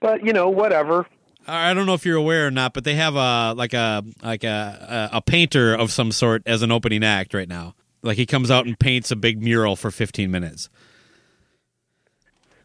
[0.00, 1.06] but you know, whatever.
[1.46, 4.44] I don't know if you're aware or not, but they have a like a like
[4.44, 7.74] a a, painter of some sort as an opening act right now.
[8.02, 10.68] Like he comes out and paints a big mural for 15 minutes.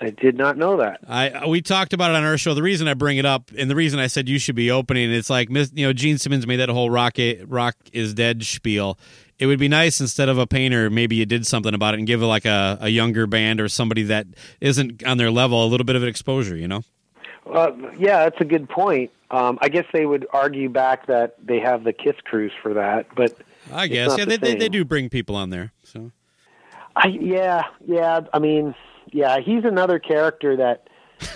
[0.02, 1.02] I did not know that.
[1.08, 2.54] I we talked about it on our show.
[2.54, 5.12] The reason I bring it up and the reason I said you should be opening,
[5.12, 7.16] it's like you know Gene Simmons made that whole rock
[7.48, 8.98] rock is dead spiel.
[9.40, 12.08] It would be nice instead of a painter, maybe you did something about it and
[12.08, 14.28] give it like a, a younger band or somebody that
[14.60, 16.58] isn't on their level a little bit of an exposure.
[16.58, 16.84] You know?
[17.52, 19.12] Uh, yeah, that's a good point.
[19.32, 23.08] Um, I guess they would argue back that they have the Kiss Cruise for that,
[23.16, 23.38] but
[23.72, 25.72] I guess yeah, the they, they they do bring people on there.
[25.84, 26.12] So
[26.96, 28.22] I yeah yeah.
[28.34, 28.74] I mean,
[29.12, 30.88] yeah, he's another character that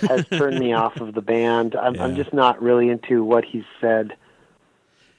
[0.08, 1.76] has turned me off of the band.
[1.76, 4.16] I'm, I'm just not really into what he's said,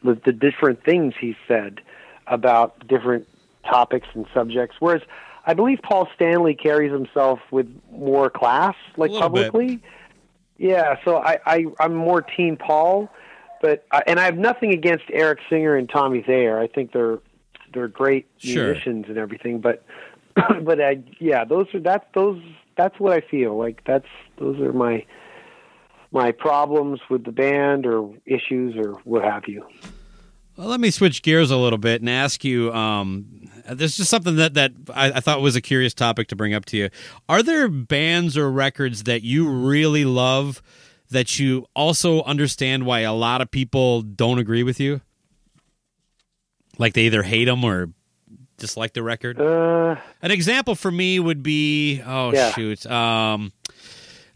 [0.04, 1.82] the, the different things he's said
[2.28, 3.28] about different
[3.64, 4.78] topics and subjects.
[4.80, 5.02] Whereas
[5.46, 9.80] I believe Paul Stanley carries himself with more class, like little bit.
[10.58, 13.10] Yeah, so I, I I'm more Team Paul,
[13.62, 16.60] but uh, and I have nothing against Eric Singer and Tommy Thayer.
[16.60, 17.20] I think they're
[17.74, 18.68] they're great Sure.
[18.68, 19.84] musicians and everything, but
[20.64, 22.42] but I yeah, those are that's those
[22.78, 23.82] that's what I feel like.
[23.86, 24.08] That's
[24.40, 25.06] those are my
[26.12, 29.66] my problems with the band or issues or what have you.
[30.56, 32.72] Well, let me switch gears a little bit and ask you.
[32.72, 36.54] Um, this is something that that I, I thought was a curious topic to bring
[36.54, 36.90] up to you.
[37.30, 40.62] Are there bands or records that you really love
[41.12, 45.02] that you also understand why a lot of people don't agree with you?
[46.78, 47.90] Like they either hate them or
[48.58, 49.40] dislike the record.
[49.40, 52.52] Uh, An example for me would be oh Yeah.
[52.52, 53.52] shoot, um,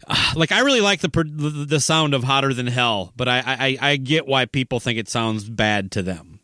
[0.34, 3.78] like I really like the the the sound of "Hotter Than Hell," but I, I
[3.90, 6.39] I get why people think it sounds bad to them.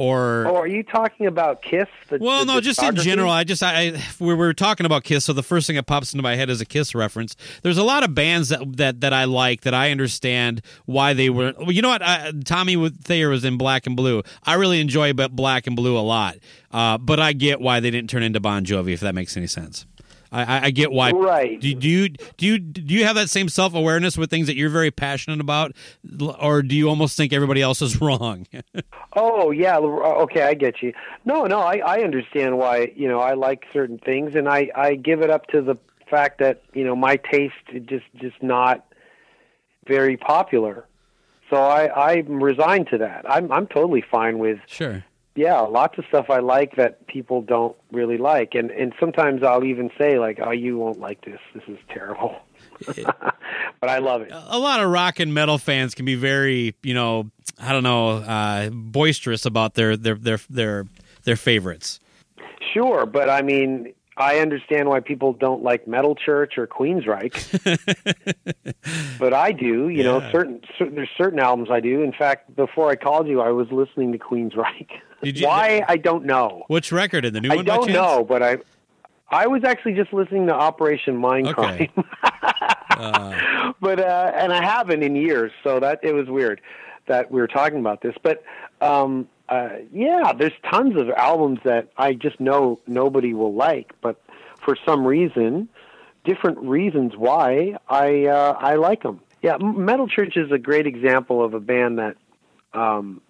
[0.00, 1.86] Or Oh, are you talking about Kiss?
[2.08, 3.30] The, Well, the no, just in general.
[3.30, 6.22] I just I, we were talking about Kiss, so the first thing that pops into
[6.22, 7.36] my head is a Kiss reference.
[7.62, 11.28] There's a lot of bands that that that I like that I understand why they
[11.28, 11.52] were.
[11.58, 12.00] Well, you know what?
[12.00, 14.22] I, Tommy Thayer was in Black and Blue.
[14.42, 16.36] I really enjoy Black and Blue a lot,
[16.70, 18.94] uh, but I get why they didn't turn into Bon Jovi.
[18.94, 19.84] If that makes any sense.
[20.32, 21.10] I, I- get why.
[21.10, 21.60] Right.
[21.60, 24.56] Do, do you do you do you have that same self awareness with things that
[24.56, 25.72] you're very passionate about,
[26.38, 28.46] or do you almost think everybody else is wrong?
[29.14, 30.92] Oh yeah, uh, okay, I get you.
[31.24, 34.94] No, no, I, I understand why you know I like certain things, and I I
[34.94, 35.76] give it up to the
[36.08, 38.86] fact that you know my taste is just just not
[39.86, 40.86] very popular.
[41.50, 43.24] So I I'm resigned to that.
[43.28, 45.04] I'm I'm totally fine with sure.
[45.40, 49.64] Yeah, lots of stuff I like that people don't really like, and and sometimes I'll
[49.64, 51.40] even say like, oh, you won't like this.
[51.54, 52.36] This is terrible.
[52.86, 54.30] but I love it.
[54.32, 58.18] a lot of rock and metal fans can be very, you know, I don't know,
[58.18, 60.86] uh, boisterous about their their their their
[61.22, 62.00] their favorites.
[62.74, 67.34] Sure, but I mean, I understand why people don't like Metal Church or Queensryche,
[69.18, 69.88] but I do.
[69.88, 72.02] You know, certain, certain there's certain albums I do.
[72.02, 74.88] In fact, before I called you, I was listening to Queensryche.
[75.22, 76.64] Did you- why I don't know.
[76.68, 77.64] Which record in the new I one?
[77.64, 78.58] by don't know, but I
[79.30, 81.90] I was actually just listening to Operation Mindcrime.
[81.90, 81.90] Okay.
[82.90, 86.60] Uh, but uh and I haven't in years, so that it was weird
[87.06, 88.14] that we were talking about this.
[88.22, 88.42] But
[88.82, 94.20] um uh yeah, there's tons of albums that I just know nobody will like, but
[94.64, 95.68] for some reason,
[96.24, 99.20] different reasons why I uh I like them.
[99.42, 102.16] Yeah, Metal Church is a great example of a band that
[102.74, 103.20] um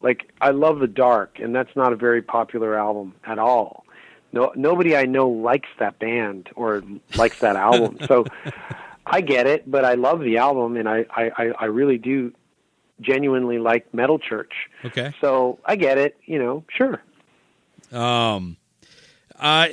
[0.00, 3.84] like I love The Dark and that's not a very popular album at all.
[4.32, 6.82] No nobody I know likes that band or
[7.16, 7.98] likes that album.
[8.06, 8.26] So
[9.10, 12.30] I get it, but I love the album, and I, I, I- I really do
[13.00, 14.52] genuinely like Metal Church.
[14.84, 15.14] okay.
[15.20, 17.02] So I get it, you know, sure.
[17.92, 18.56] Um,
[19.38, 19.68] uh,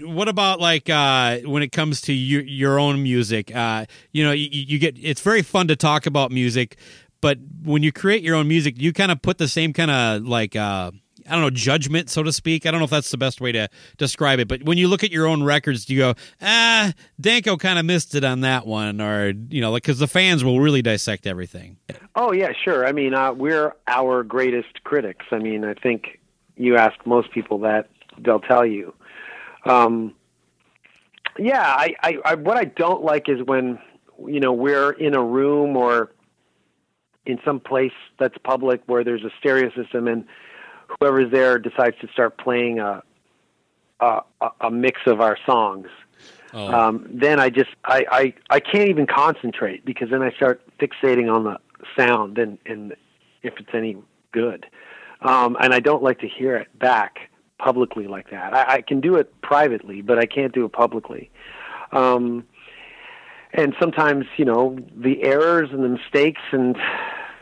[0.00, 3.54] what about like uh, when it comes to your your own music?
[3.54, 6.76] Uh, you know, you, you get it's very fun to talk about music,
[7.20, 10.22] but when you create your own music, you kind of put the same kind of
[10.22, 10.90] like uh,
[11.28, 12.66] I don't know judgment, so to speak.
[12.66, 15.04] I don't know if that's the best way to describe it, but when you look
[15.04, 18.66] at your own records, do you go, ah, Danko kind of missed it on that
[18.66, 21.76] one, or you know, like because the fans will really dissect everything.
[22.16, 22.86] Oh yeah, sure.
[22.86, 25.26] I mean, uh, we're our greatest critics.
[25.30, 26.18] I mean, I think
[26.56, 28.94] you ask most people that, they'll tell you.
[29.64, 30.14] Um,
[31.38, 33.78] yeah, I, I, I, what I don't like is when
[34.26, 36.10] you know we're in a room or
[37.26, 40.24] in some place that's public where there's a stereo system and
[41.00, 43.02] whoever's there decides to start playing a
[44.00, 44.20] a,
[44.60, 45.88] a- mix of our songs.
[46.54, 50.60] Oh, Um, then I just I, I I can't even concentrate because then I start
[50.78, 51.58] fixating on the
[51.96, 52.94] sound and and
[53.42, 53.96] if it's any
[54.32, 54.66] good.
[55.20, 58.54] Um, and I don't like to hear it back publicly like that.
[58.54, 61.28] I, I can do it privately, but I can't do it publicly.
[61.90, 62.44] Um,
[63.52, 66.76] and sometimes you know the errors and the mistakes and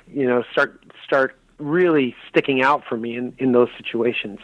[0.09, 4.41] you know start start really sticking out for me in in those situations.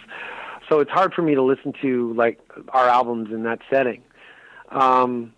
[0.69, 4.03] So it's hard for me to listen to like our albums in that setting.
[4.71, 5.35] Um,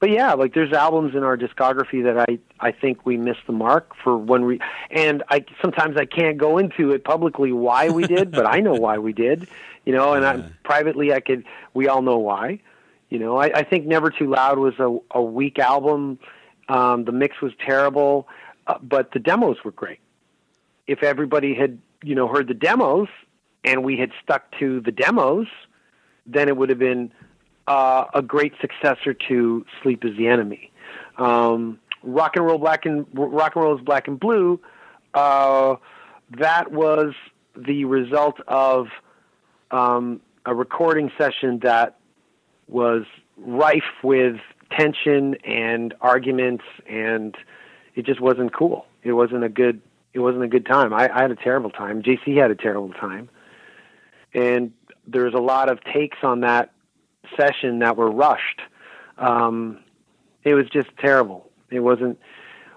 [0.00, 3.52] but yeah, like there's albums in our discography that I I think we missed the
[3.52, 4.60] mark for one re
[4.90, 8.74] and I sometimes I can't go into it publicly why we did, but I know
[8.74, 9.48] why we did,
[9.84, 12.60] you know, and I privately I could we all know why.
[13.10, 16.18] You know, I, I think Never Too Loud was a a weak album.
[16.68, 18.28] Um, the mix was terrible,
[18.66, 19.98] uh, but the demos were great.
[20.88, 23.06] If everybody had you know heard the demos
[23.62, 25.46] and we had stuck to the demos,
[26.26, 27.12] then it would have been
[27.68, 30.72] uh, a great successor to Sleep Is the Enemy.
[31.18, 34.60] Um, rock and roll black and rock and roll is black and blue.
[35.14, 35.76] Uh,
[36.38, 37.14] that was
[37.56, 38.88] the result of
[39.70, 41.98] um, a recording session that
[42.68, 43.04] was
[43.36, 44.36] rife with
[44.70, 47.36] tension and arguments, and
[47.94, 48.86] it just wasn't cool.
[49.02, 49.80] It wasn't a good.
[50.14, 50.92] It wasn't a good time.
[50.92, 52.02] I, I had a terrible time.
[52.02, 53.28] JC had a terrible time,
[54.34, 54.72] and
[55.06, 56.72] there's a lot of takes on that
[57.36, 58.60] session that were rushed.
[59.18, 59.78] Um,
[60.44, 61.50] it was just terrible.
[61.70, 62.18] It wasn't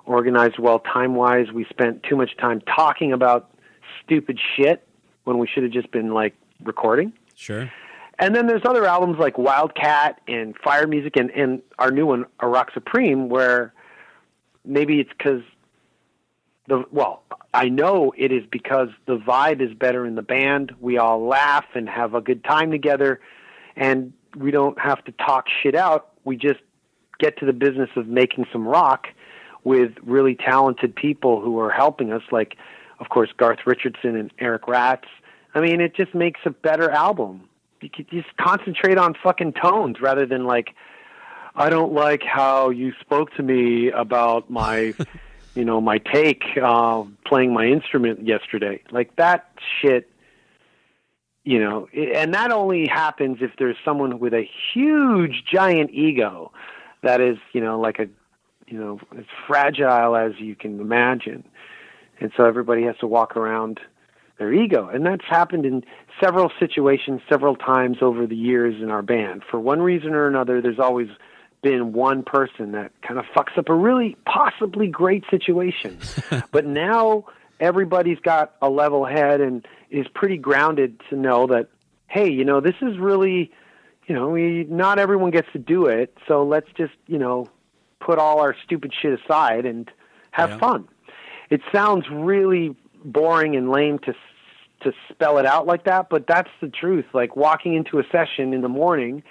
[0.06, 1.52] organized well time wise.
[1.54, 3.50] We spent too much time talking about
[4.04, 4.88] stupid shit
[5.24, 7.14] when we should have just been like recording.
[7.36, 7.72] sure.
[8.20, 12.26] And then there's other albums like Wildcat and Fire Music and, and our new one,
[12.40, 13.74] A Rock Supreme, where
[14.64, 15.42] maybe it's because
[16.72, 20.72] the well, I know it is because the vibe is better in the band.
[20.80, 23.20] We all laugh and have a good time together,
[23.76, 26.14] and we don't have to talk shit out.
[26.24, 26.62] We just
[27.20, 29.08] get to the business of making some rock
[29.66, 32.56] with really talented people who are helping us, like
[33.02, 35.08] of course, Garth Richardson and Eric Ratz.
[35.54, 37.50] I mean, it just makes a better album.
[37.82, 40.70] You could just concentrate on fucking tones rather than like,
[41.56, 44.94] I don't like how you spoke to me about my,
[45.56, 48.82] you know, my take uh, playing my instrument yesterday.
[48.92, 50.08] Like that shit
[51.44, 56.52] you know and that only happens if there's someone with a huge giant ego
[57.02, 58.08] that is you know like a
[58.68, 61.44] you know as fragile as you can imagine.
[62.20, 63.80] And so everybody has to walk around
[64.38, 64.88] their ego.
[64.88, 65.84] And that's happened in
[66.24, 69.44] several situations several times over the years in our band.
[69.50, 71.10] For one reason or another there's always
[71.62, 76.00] been one person that kind of fucks up a really possibly great situation.
[76.52, 77.26] But now
[77.60, 81.68] everybody's got a level head and is pretty grounded to know that
[82.08, 83.52] hey you know this is really
[84.08, 86.18] you know we not everyone gets to do it.
[86.28, 87.48] So let's just you know
[88.00, 89.90] put all our stupid shit aside and
[90.32, 90.58] have Yeah.
[90.58, 90.88] fun.
[91.50, 94.14] It sounds really boring and lame to
[94.82, 97.06] to spell it out like that but that's the truth.
[97.14, 99.22] Like walking into a session in the morning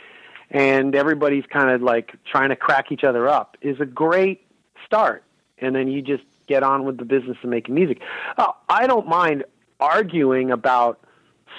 [0.51, 4.47] and everybody's kind of like trying to crack each other up is a great
[4.85, 5.23] start
[5.59, 8.01] and then you just get on with the business of making music
[8.39, 9.45] uh, i don't mind
[9.79, 10.99] arguing about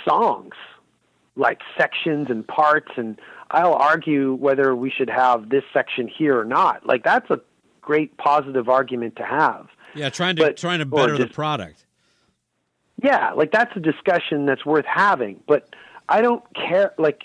[0.06, 0.54] songs
[1.36, 3.20] like sections and parts and
[3.52, 6.86] I'll argue whether we should have this section here or not.
[6.86, 7.40] Like that's a
[7.82, 9.68] great positive argument to have.
[9.94, 11.86] Yeah, trying to But- trying to better the product.
[13.04, 15.76] Yeah, like that's a discussion that's worth having, but
[16.08, 17.24] I don't care like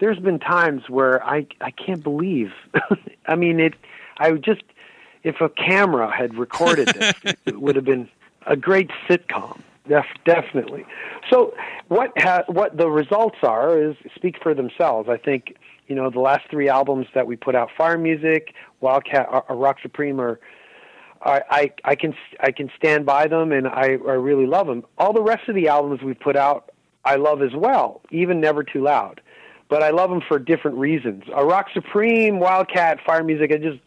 [0.00, 2.52] there's been times where I I can't believe
[3.26, 3.74] I mean it
[4.18, 4.62] I just
[5.22, 7.14] if a camera had recorded this
[7.46, 8.08] it would have been
[8.46, 9.60] a great sitcom.
[9.88, 10.84] Def, definitely.
[11.30, 11.54] So
[11.88, 15.08] what ha- what the results are is speak for themselves.
[15.08, 15.56] I think
[15.88, 19.54] you know the last three albums that we put out, Fire Music, Wildcat, uh, uh,
[19.54, 20.38] Rock Supreme, are
[21.22, 24.84] I, I I can I can stand by them and I, I really love them.
[24.98, 26.70] All the rest of the albums we've put out,
[27.04, 28.02] I love as well.
[28.10, 29.20] Even Never Too Loud,
[29.70, 31.22] but I love them for different reasons.
[31.34, 33.78] A Rock Supreme, Wildcat, Fire Music, I just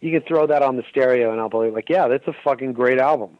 [0.00, 2.72] you can throw that on the stereo and I'll be like, yeah, that's a fucking
[2.72, 3.38] great album.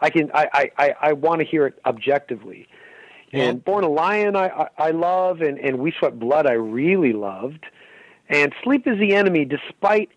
[0.00, 2.66] I can I I I, I want to hear it objectively.
[3.34, 7.12] And Born a Lion, I, I I love, and and We Sweat Blood, I really
[7.12, 7.64] loved,
[8.28, 10.10] and Sleep is the Enemy, despite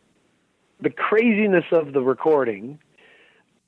[0.81, 2.77] the craziness of the recording,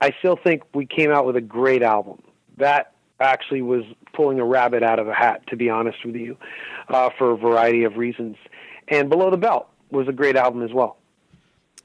[0.01, 2.21] I still think we came out with a great album.
[2.57, 6.37] That actually was pulling a rabbit out of a hat, to be honest with you,
[6.89, 8.35] uh, for a variety of reasons.
[8.87, 10.97] And Below the Belt was a great album as well.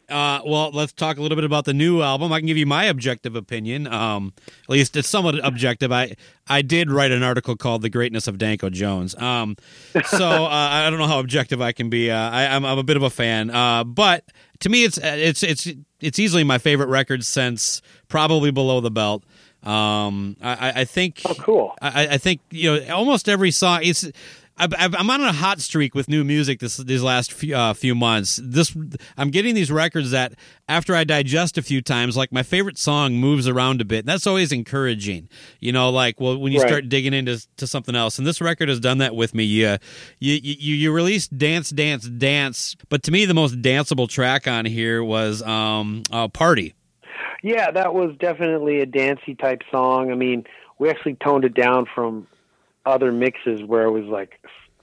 [0.08, 2.32] Uh, well, let's talk a little bit about the new album.
[2.32, 3.86] I can give you my objective opinion.
[3.86, 5.90] Um, at least it's somewhat objective.
[5.90, 6.16] I
[6.48, 9.56] I did write an article called "The Greatness of Danko Jones." Um,
[10.04, 12.10] so uh, I don't know how objective I can be.
[12.10, 14.24] Uh, I, I'm, I'm a bit of a fan, uh, but
[14.60, 15.68] to me, it's it's it's
[16.00, 19.24] it's easily my favorite record since probably Below the Belt.
[19.62, 21.20] Um, I, I- think.
[21.24, 21.74] Oh, cool.
[21.80, 23.80] I, I think you know almost every song.
[23.82, 24.08] It's
[24.58, 28.38] I'm on a hot streak with new music this these last few, uh, few months.
[28.42, 28.76] This
[29.16, 30.34] I'm getting these records that
[30.68, 34.04] after I digest a few times, like my favorite song moves around a bit.
[34.04, 35.28] That's always encouraging.
[35.60, 36.68] You know, like well when you Right.
[36.68, 39.44] start digging into to something else, and this record has done that with me.
[39.44, 39.78] You
[40.20, 44.64] you you, you released Dance Dance Dance, but to me the most danceable track on
[44.66, 46.74] here was um uh, Party.
[47.42, 50.10] Yeah, that was definitely a dancey type song.
[50.10, 50.44] I mean,
[50.78, 52.26] we actually toned it down from
[52.86, 54.40] other mixes where it was like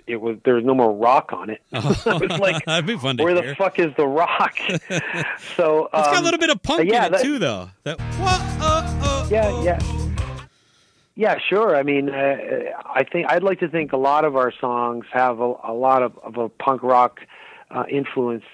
[0.07, 1.61] it was there was no more rock on it.
[1.71, 3.49] it was like That'd be fun where hear.
[3.49, 4.55] the fuck is the rock?
[5.55, 7.69] so um, It's got a little bit of punk yeah, in it that- too, though.
[7.83, 9.79] That oh, Yeah, yeah.
[11.15, 11.75] Yeah, sure.
[11.75, 12.37] I mean, uh,
[12.85, 16.01] I think I'd like to think a lot of our songs have a, a lot
[16.01, 17.19] of, of a punk rock
[17.71, 18.45] uh, influence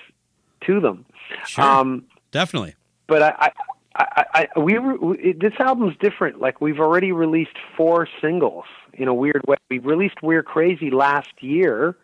[0.61, 1.05] to them.
[1.45, 1.63] Sure.
[1.63, 2.73] Um, definitely.
[3.05, 3.51] but I, I,
[3.95, 6.41] I, I we, we this album's different.
[6.41, 9.57] Like we've already released four singles in a weird way.
[9.69, 11.95] We released "We're Crazy" last year.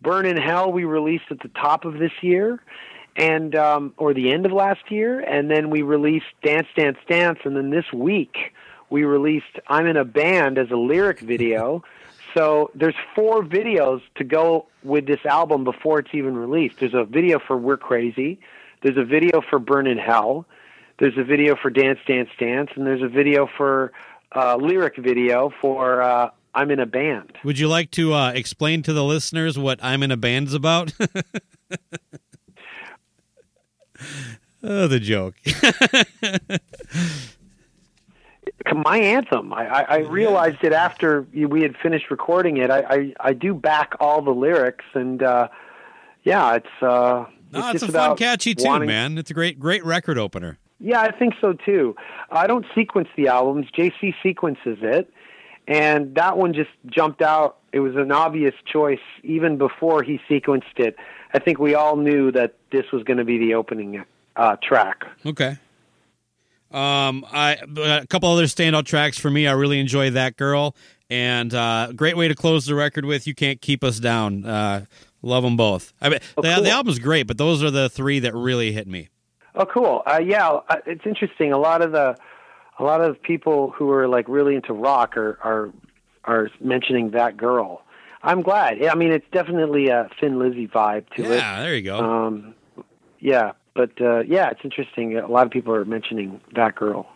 [0.00, 2.62] "Burn in Hell" we released at the top of this year,
[3.16, 7.40] and um, or the end of last year, and then we released "Dance, Dance, Dance,"
[7.44, 8.54] and then this week
[8.88, 11.82] we released "I'm in a Band" as a lyric video.
[12.34, 16.78] So there's four videos to go with this album before it's even released.
[16.78, 18.38] There's a video for "We're Crazy."
[18.82, 20.46] There's a video for "Burn in Hell."
[20.98, 23.92] There's a video for "Dance, Dance, Dance," and there's a video for
[24.34, 28.82] uh, lyric video for uh, "I'm in a Band." Would you like to uh, explain
[28.82, 30.92] to the listeners what I'm in a band's about?
[34.62, 35.34] oh, the joke.
[38.84, 39.52] my anthem.
[39.52, 42.70] I, I, I realized it after we had finished recording it.
[42.70, 45.48] I, I, I do back all the lyrics, and uh,
[46.24, 49.18] yeah, it's uh, No, it's it's, a fun, catchy tune, wanting- man.
[49.18, 50.58] It's a great, great record opener.
[50.80, 51.96] Yeah, I think so too.
[52.30, 53.66] I don't sequence the albums.
[53.76, 55.12] JC sequences it,
[55.66, 57.56] and that one just jumped out.
[57.72, 60.96] It was an obvious choice even before he sequenced it.
[61.34, 64.04] I think we all knew that this was going to be the opening
[64.36, 65.04] uh, track.
[65.26, 65.58] Okay.
[66.70, 69.46] Um, I a couple other standout tracks for me.
[69.46, 70.76] I really enjoy that girl,
[71.08, 73.26] and uh, great way to close the record with.
[73.26, 74.44] You can't keep us down.
[74.44, 74.84] Uh,
[75.22, 75.92] love them both.
[76.00, 76.62] I mean, Oh, the, cool.
[76.64, 79.08] the album's great, but those are the three that really hit me.
[79.58, 80.02] Oh, cool.
[80.06, 81.52] Uh, yeah, uh, it's interesting.
[81.52, 82.16] A lot of the,
[82.78, 85.70] a lot of people who are like really into rock are are
[86.24, 87.82] are mentioning that girl.
[88.22, 88.82] I'm glad.
[88.84, 91.38] I mean, it's definitely a Thin Lizzy vibe to it.
[91.38, 91.98] Yeah, there you go.
[91.98, 92.54] Um,
[93.18, 95.16] yeah, but uh, yeah, it's interesting.
[95.16, 97.08] A lot of people are mentioning that girl.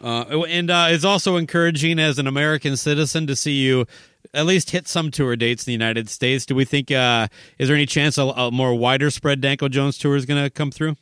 [0.00, 3.86] Uh, and uh, it's also encouraging as an American citizen to see you
[4.34, 6.46] at least hit some tour dates in the United States.
[6.46, 7.28] Do we think uh,
[7.58, 10.50] is there any chance a, a more wider spread Danko Jones tour is going to
[10.50, 10.96] come through?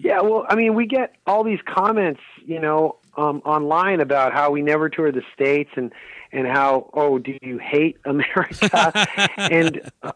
[0.00, 4.50] Yeah, well, I mean, we get all these comments, you know, um, online about how
[4.50, 5.92] we never tour the states and
[6.32, 8.92] and how oh, do you hate America?
[9.38, 10.12] and uh,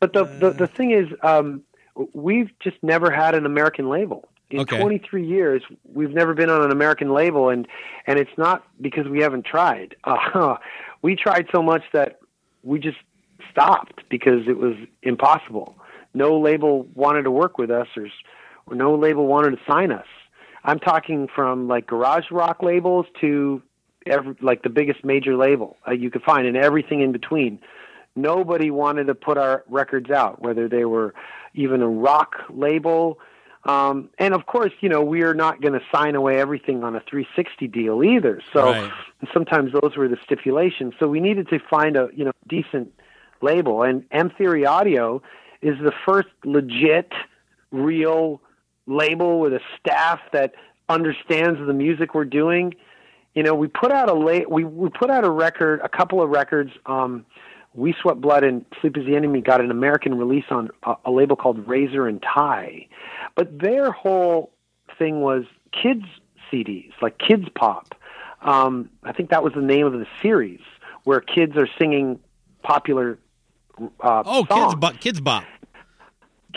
[0.00, 1.62] but the, the the thing is, um,
[2.12, 4.28] we've just never had an American label.
[4.50, 4.78] In Okay.
[4.78, 5.62] 23 years,
[5.94, 7.66] we've never been on an American label, and
[8.06, 9.96] and it's not because we haven't tried.
[10.06, 10.56] Uh,
[11.02, 12.18] we tried so much that
[12.62, 12.96] we just
[13.50, 15.76] stopped because it was impossible.
[16.14, 18.08] No label wanted to work with us, or,
[18.70, 20.06] no label wanted to sign us.
[20.64, 23.62] I'm talking from like garage rock labels to
[24.06, 27.58] every, like the biggest major label uh, you could find, and everything in between.
[28.16, 31.14] Nobody wanted to put our records out, whether they were
[31.54, 33.18] even a rock label.
[33.64, 36.94] Um, and of course, you know, we are not going to sign away everything on
[36.94, 38.40] a 360 deal either.
[38.52, 38.92] So Right.
[39.32, 40.94] sometimes those were the stipulations.
[40.98, 42.92] So we needed to find a you know decent
[43.42, 45.22] label, and M Theory Audio
[45.60, 47.12] is the first legit,
[47.72, 48.40] real
[48.86, 50.54] label with a staff that
[50.88, 52.74] understands the music we're doing.
[53.34, 56.22] You know, we put out a la- we we put out a record, a couple
[56.22, 56.70] of records.
[56.86, 57.24] Um,
[57.74, 61.10] we Sweat Blood and Sleep is the Enemy got an American release on a, a
[61.10, 62.86] label called Razor and Tie,
[63.34, 64.52] but their whole
[64.98, 66.04] thing was kids
[66.52, 67.94] CDs, like kids pop.
[68.42, 70.60] Um, I think that was the name of the series
[71.04, 72.20] where kids are singing
[72.62, 73.18] popular.
[74.00, 74.74] Uh, Oh, songs.
[74.74, 75.42] kids, bop, kidz bop.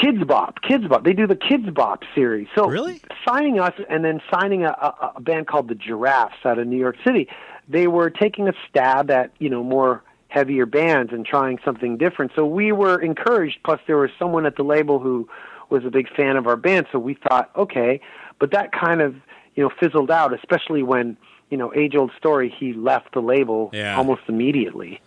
[0.01, 1.03] Kidz Bop, Kidz Bop.
[1.03, 2.47] They do the Kidz Bop series.
[2.55, 3.01] So Really?
[3.27, 6.77] signing us and then signing a, a, a band called the Giraffes out of New
[6.77, 7.27] York City,
[7.67, 12.31] they were taking a stab at you know more heavier bands and trying something different.
[12.35, 13.59] So we were encouraged.
[13.63, 15.27] Plus, there was someone at the label who
[15.69, 16.87] was a big fan of our band.
[16.91, 17.99] So we thought, okay,
[18.39, 19.15] but that kind of
[19.55, 21.17] you know fizzled out, especially when
[21.49, 22.53] you know age old story.
[22.57, 23.95] He left the label Yeah.
[23.97, 25.01] almost immediately.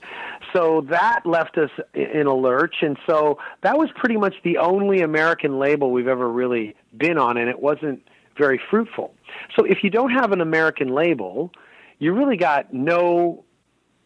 [0.53, 5.01] So that left us in a lurch, and so that was pretty much the only
[5.01, 8.03] American label we've ever really been on, and it wasn't
[8.37, 9.15] very fruitful.
[9.57, 11.53] So if you don't have an American label,
[11.99, 13.45] you really got no,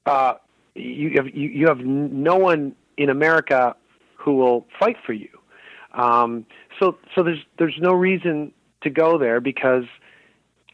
[0.06, 0.34] uh,
[0.74, 3.74] you have you, you have no one in America
[4.16, 5.28] who will fight for you.
[5.92, 6.44] Um,
[6.80, 9.84] so so there's there's no reason to go there because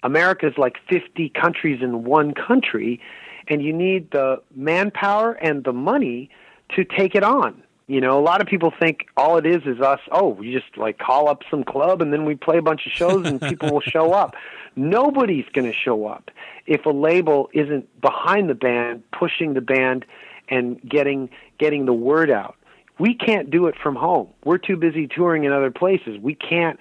[0.02, 3.00] America's like 50 countries in one country,
[3.48, 6.30] and you need the manpower and the money
[6.76, 7.62] to take it on.
[7.90, 9.98] You know, a lot of people think all it is is us.
[10.12, 12.92] Oh, we just like call up some club and then we play a bunch of
[12.92, 14.36] shows and people will show up.
[14.76, 16.30] Nobody's going to show up
[16.66, 20.06] if a label isn't behind the band, pushing the band,
[20.48, 22.54] and getting getting the word out.
[23.00, 24.28] We can't do it from home.
[24.44, 26.16] We're too busy touring in other places.
[26.20, 26.78] We can't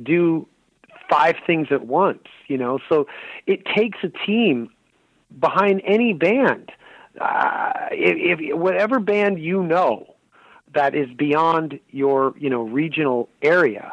[0.00, 0.46] do
[1.12, 2.78] five things at once, you know.
[2.88, 3.06] So
[3.46, 4.70] it takes a team
[5.38, 6.72] behind any band.
[7.20, 10.14] Uh, if, if whatever band you know
[10.74, 13.92] that is beyond your, you know, regional area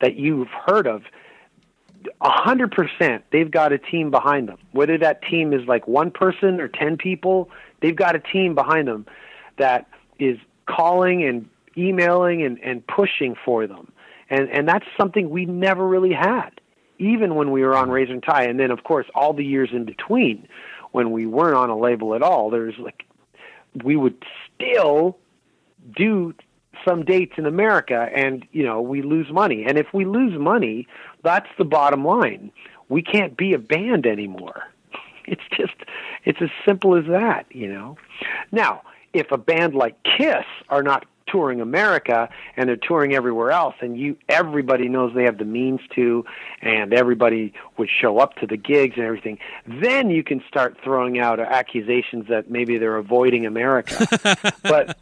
[0.00, 1.02] that you've heard of,
[2.20, 4.58] a hundred percent they've got a team behind them.
[4.72, 7.50] Whether that team is like one person or ten people,
[7.80, 9.06] they've got a team behind them
[9.58, 9.86] that
[10.18, 13.90] is calling and emailing and, and pushing for them.
[14.30, 16.50] And and that's something we never really had,
[16.98, 18.44] even when we were on Razor and Tie.
[18.44, 20.46] And then of course all the years in between
[20.92, 23.06] when we weren't on a label at all, there's like
[23.82, 25.18] we would still
[25.96, 26.34] do
[26.84, 29.64] some dates in America and you know we lose money.
[29.66, 30.86] And if we lose money
[31.22, 32.52] that's the bottom line.
[32.88, 34.64] We can't be a band anymore.
[35.26, 35.72] It's just
[36.26, 37.96] it's as simple as that you know?
[38.52, 38.82] Now
[39.14, 43.98] if a band like Kiss are not touring America and they're touring everywhere else and
[43.98, 46.24] you everybody knows they have the means to
[46.62, 51.18] and everybody would show up to the gigs and everything then you can start throwing
[51.18, 54.06] out accusations that maybe they're avoiding America
[54.62, 54.96] but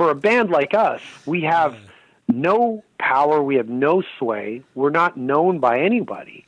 [0.00, 1.76] for a band like us, we have
[2.26, 6.46] no power, we have no sway, we're not known by anybody.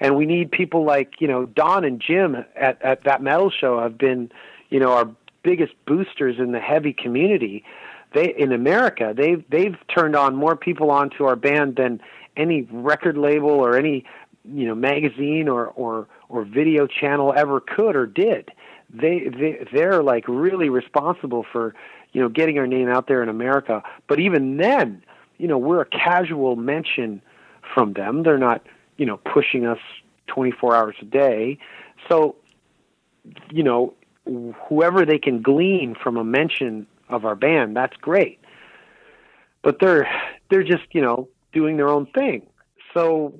[0.00, 3.80] And we need people like, you know, Don and Jim at, at that metal show
[3.80, 4.32] have been,
[4.70, 5.08] you know, our
[5.44, 7.62] biggest boosters in the heavy community.
[8.12, 12.00] They in America, they've they've turned on more people onto our band than
[12.36, 14.04] any record label or any
[14.44, 18.50] you know magazine or or or video channel ever could or did.
[18.90, 21.74] They they they're like really responsible for
[22.12, 23.82] you know getting our name out there in America.
[24.06, 25.02] But even then,
[25.36, 27.20] you know, we're a casual mention
[27.74, 28.22] from them.
[28.22, 28.62] They're not
[28.96, 29.80] you know pushing us
[30.28, 31.58] 24 hours a day.
[32.08, 32.36] So
[33.50, 33.94] you know
[34.68, 38.40] whoever they can glean from a mention of our band, that's great.
[39.62, 40.08] But they're
[40.50, 42.46] they're just you know doing their own thing.
[42.94, 43.34] So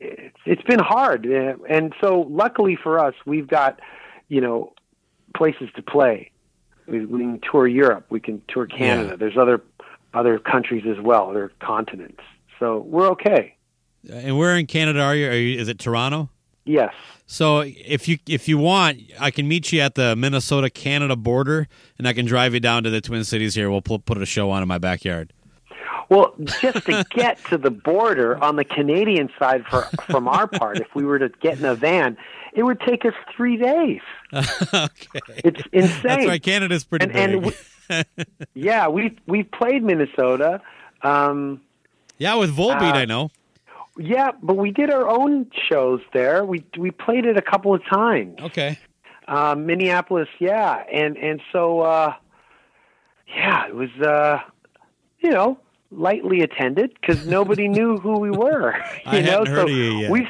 [0.00, 3.80] it's, it's been hard, uh, and so luckily for us, we've got
[4.28, 4.72] you know
[5.36, 6.30] places to play.
[6.86, 9.10] We, we can tour Europe, we can tour Canada.
[9.10, 9.16] Yeah.
[9.16, 9.62] There's other
[10.12, 12.22] other countries as well, other continents.
[12.58, 13.56] So we're okay.
[14.10, 15.28] And where in Canada are you?
[15.28, 16.30] Are you is it Toronto?
[16.64, 16.92] Yes.
[17.26, 21.68] So if you if you want, I can meet you at the Minnesota Canada border,
[21.98, 23.70] and I can drive you down to the Twin Cities here.
[23.70, 25.32] We'll pu- put a show on in my backyard.
[26.10, 30.78] Well, just to get to the border on the Canadian side for from our part,
[30.78, 32.16] if we were to get in a van,
[32.52, 34.00] it would take us three days.
[34.32, 36.00] okay, It's insane.
[36.02, 36.42] that's right.
[36.42, 37.54] Canada's pretty And- big.
[37.90, 38.06] and
[38.54, 40.60] Yeah, we we played Minnesota.
[41.02, 41.60] Um,
[42.18, 43.30] yeah, with Volbeat, uh, I know.
[43.98, 46.44] Yeah, but we did our own shows there.
[46.44, 48.38] We we played it a couple of times.
[48.40, 48.78] Okay.
[49.26, 52.14] Uh, Minneapolis, yeah, and and so uh,
[53.28, 54.38] yeah, it was uh,
[55.20, 55.58] you know
[55.90, 58.74] lightly attended because nobody knew who we were.
[59.06, 60.10] You I know, hadn't so heard of you yet.
[60.10, 60.28] we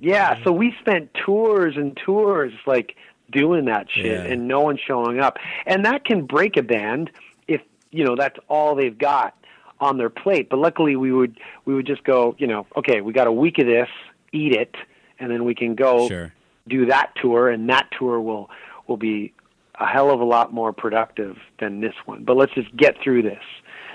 [0.00, 2.94] yeah, so we spent tours and tours like
[3.32, 4.22] doing that shit, Yeah.
[4.22, 7.10] and no one showing up, and that can break a band
[7.48, 7.60] if
[7.90, 9.34] you know that's all they've got
[9.80, 10.48] on their plate.
[10.48, 13.58] But luckily, we would we would just go, you know, okay, we got a week
[13.58, 13.88] of this,
[14.32, 14.74] eat it,
[15.18, 16.32] and then we can go Sure.
[16.68, 18.50] do that tour, and that tour will
[18.86, 19.32] will be
[19.80, 22.24] a hell of a lot more productive than this one.
[22.24, 23.42] But let's just get through this.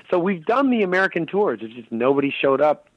[0.09, 1.59] So we've done the American tours.
[1.61, 2.87] It's just nobody showed up,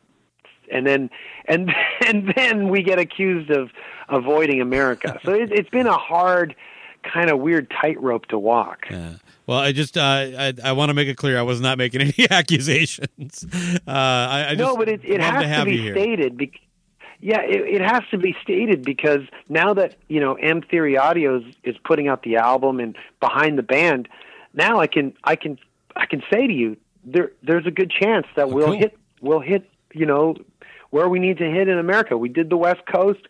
[0.70, 1.10] and then
[1.46, 1.72] and
[2.06, 3.70] and then we get accused of
[4.08, 5.18] avoiding America.
[5.24, 6.54] So it, it's been a hard,
[7.12, 8.86] kind of weird tightrope to walk.
[8.90, 9.14] Yeah.
[9.46, 12.00] Well, I just uh, I I want to make it clear I was not making
[12.02, 13.46] any accusations.
[13.86, 16.36] Uh, I, I just no, but it, it has to have be stated.
[16.36, 16.60] Bec-
[17.20, 21.38] yeah, it, it has to be stated because now that you know M Theory Audio
[21.38, 24.08] is, is putting out the album and behind the band,
[24.52, 25.58] now I can I can
[25.94, 28.78] I can say to you there there's a good chance that we'll Oh, cool.
[28.78, 30.34] hit we'll hit you know
[30.90, 32.16] where we need to hit in America.
[32.18, 33.20] We did the West Coast.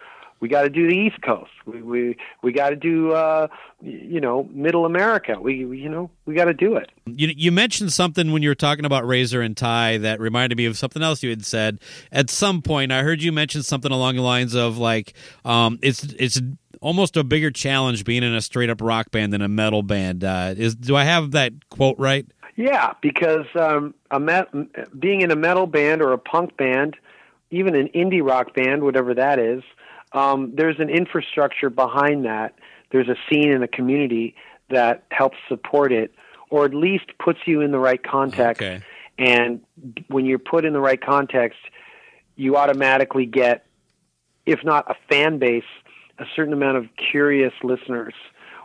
[0.41, 1.51] We got to do the East Coast.
[1.64, 3.49] We we we got to do uh,
[3.80, 5.39] you know Middle America.
[5.41, 6.91] We, we you know we got to do it.
[7.07, 10.66] You you mentioned something when you were talking about Razor and Tie that reminded me
[10.66, 11.80] of something else you had said
[12.12, 12.93] at some point.
[12.93, 15.14] I heard you mention something along the lines of like
[15.45, 16.41] um, it's it's
[16.80, 20.22] almost a bigger challenge being in a straight up rock band than a metal band.
[20.22, 22.26] Uh, is do I have that quote right?
[22.57, 24.49] Yeah, because um, a met-
[24.99, 26.97] being in a metal band or a punk band,
[27.51, 29.62] even an indie rock band, whatever that is,
[30.16, 32.54] um, there's an infrastructure behind that.
[32.90, 34.34] There's a scene in a community
[34.70, 36.12] that helps support it,
[36.50, 38.62] or at least puts you in the right context.
[38.62, 38.82] Okay.
[39.18, 39.60] And
[40.08, 41.58] when you're put in the right context,
[42.34, 43.66] you automatically get,
[44.46, 45.64] if not a fan base,
[46.18, 48.14] a certain amount of curious listeners.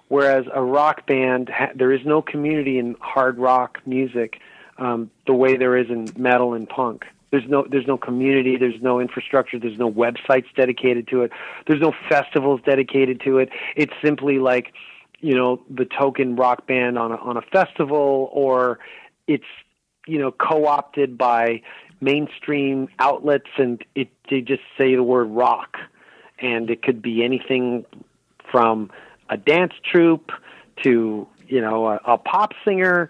[0.08, 4.40] Whereas a rock band, ha- there is no community in hard rock music
[4.78, 7.06] um, the way there is in metal and punk.
[7.32, 8.58] There's no there's no community.
[8.58, 9.58] There's no infrastructure.
[9.58, 11.32] There's no websites dedicated to it.
[11.66, 13.50] There's no festivals dedicated to it.
[13.78, 14.74] It's simply like,
[15.22, 18.80] you know, the token rock band on a, on a festival, or
[19.28, 19.46] it's
[20.06, 21.62] you know co-opted by
[22.02, 25.78] mainstream outlets, and it they just say the word rock,
[26.40, 27.86] and it could be anything
[28.52, 28.92] from
[29.30, 30.32] a dance troupe
[30.84, 33.10] to you know a, a pop singer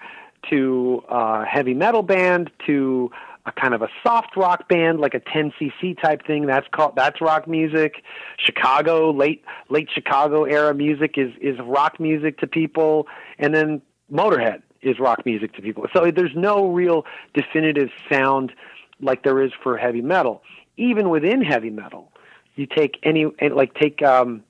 [0.50, 3.12] to a heavy metal band to
[3.46, 6.46] a kind of a soft rock band like a 10cc type thing.
[6.46, 8.04] That's called that's rock music.
[8.38, 13.08] Chicago late late chicago era music is is rock music to people.
[13.40, 13.82] And then
[14.12, 15.86] motorhead is rock music to people.
[15.94, 18.52] So there's no real definitive sound
[19.00, 20.44] like there is for heavy metal.
[20.78, 22.12] Even within heavy metal
[22.56, 24.44] you take any like take um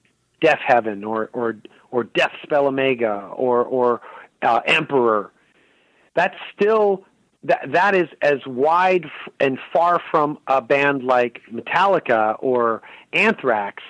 [0.44, 1.58] Deafheaven or or
[1.92, 4.02] or Death Spell Omega or or
[4.42, 5.32] uh, Emperor.
[6.16, 7.06] That's still
[7.44, 9.06] that that is as wide
[9.40, 12.82] and far from a band like Metallica or
[13.14, 13.84] Anthrax,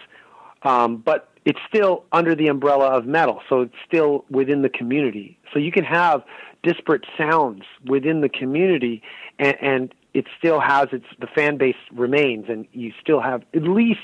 [0.63, 5.37] um, but it's still under the umbrella of metal, so it's still within the community.
[5.51, 6.23] So you can have
[6.63, 9.01] disparate sounds within the community,
[9.39, 13.63] and, and it still has its the fan base remains, and you still have at
[13.63, 13.99] least,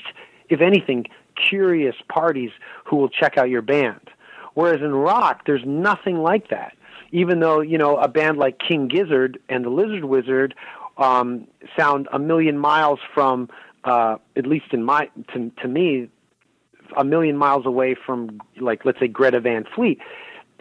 [0.48, 1.06] if anything,
[1.48, 2.50] curious parties
[2.84, 4.10] who will check out your band.
[4.54, 6.74] Whereas in rock, there's nothing like that.
[7.10, 10.54] Even though you know a band like King Gizzard and the Lizard Wizard
[10.98, 11.46] um,
[11.76, 13.48] sound a million miles from,
[13.84, 16.08] uh, at least in my to, to me,
[16.96, 19.98] a million miles away from like let's say Greta Van Fleet.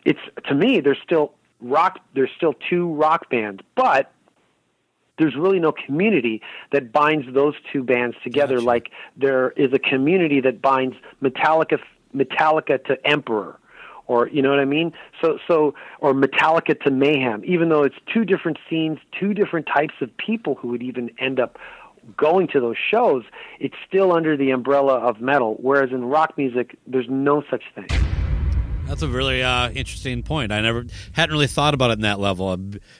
[0.06, 4.12] It's to me there's still rock there's still two rock bands, but
[5.18, 6.42] there's really no community
[6.72, 8.68] that binds those two bands together Gotcha.
[8.68, 11.80] like there is a community that binds Metallica
[12.16, 13.60] Metallica to Emperor
[14.08, 14.94] or you know what I mean?
[15.22, 19.96] So so or Metallica to Mayhem, even though it's two different scenes, two different types
[20.02, 21.58] of people who would even end up
[22.16, 23.24] going to those shows,
[23.60, 25.58] it's still under the umbrella of metal.
[25.60, 27.88] Whereas in rock music, there's no such thing.
[28.86, 30.54] That's a really uh, interesting point.
[30.54, 32.58] I never hadn't really thought about it in that level.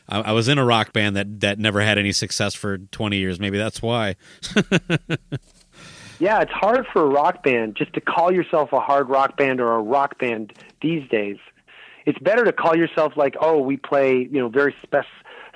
[0.10, 3.18] I, I was in a rock band that that never had any success for 20
[3.18, 3.40] years.
[3.40, 4.18] Maybe that's why.
[6.20, 9.62] Yeah, it's hard for a rock band just to call yourself a hard rock band
[9.62, 11.38] or a rock band these days.
[12.06, 15.06] It's better to call yourself like, oh, we play, you know, very spec-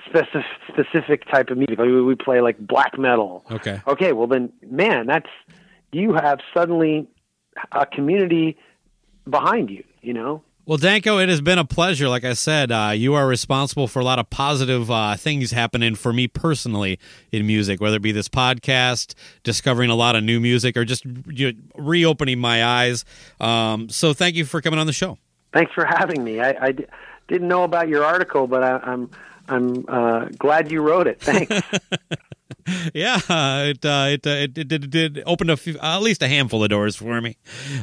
[0.05, 1.79] specific specific type of music.
[1.79, 3.45] Like we we play like black metal.
[3.49, 3.81] Okay.
[3.87, 5.29] Okay, well then, man, that's
[5.91, 7.07] you have suddenly
[7.71, 8.57] a community
[9.29, 9.83] behind you.
[10.01, 10.43] You know.
[10.71, 12.07] Well, Danko, it has been a pleasure.
[12.07, 15.95] Like I said, uh, you are responsible for a lot of positive uh, things happening
[15.95, 16.97] for me personally
[17.29, 19.13] in music, whether it be this podcast,
[19.43, 23.03] discovering a lot of new music, or just you know, reopening my eyes.
[23.41, 25.17] Um, so, thank you for coming on the show.
[25.51, 26.39] Thanks for having me.
[26.39, 26.85] I, I d-
[27.27, 29.09] didn't know about your article, but I, I'm
[29.49, 31.19] I'm uh, glad you wrote it.
[31.19, 31.51] Thanks.
[32.93, 33.19] yeah,
[33.63, 36.63] it uh, it, uh, it it did, did open a few, at least a handful
[36.63, 37.37] of doors for me.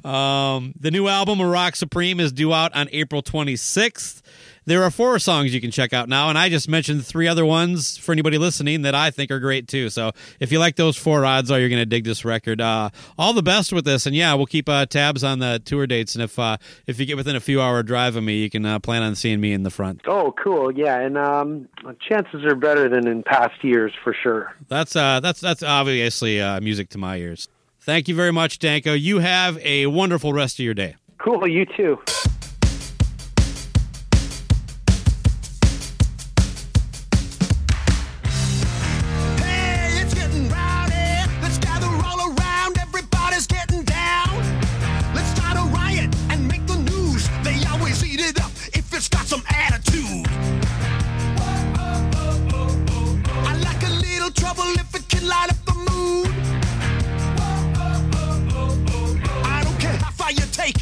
[0.05, 4.23] Um, the new album, Rock Supreme, is due out on April 26th.
[4.69, 7.47] There are four songs you can check out now, and I just mentioned three other
[7.47, 9.89] ones for anybody listening that I think are great too.
[9.89, 12.61] So if you like those four, odds are you're going to dig this record.
[12.61, 15.87] Uh, all the best with this, and yeah, we'll keep uh, tabs on the tour
[15.87, 16.15] dates.
[16.15, 18.67] And if uh, if you get within a few hour drive of me, you can
[18.67, 20.03] uh, plan on seeing me in the front.
[20.07, 20.71] oh, cool.
[20.71, 21.67] Yeah, and um,
[22.07, 24.55] chances are better than in past years for sure.
[24.67, 27.49] That's uh, that's that's obviously uh, music to my ears.
[27.81, 28.93] Thank you very much, Danko.
[28.93, 30.97] You have a wonderful rest of your day.
[31.19, 31.49] Cool.
[31.49, 31.99] You too.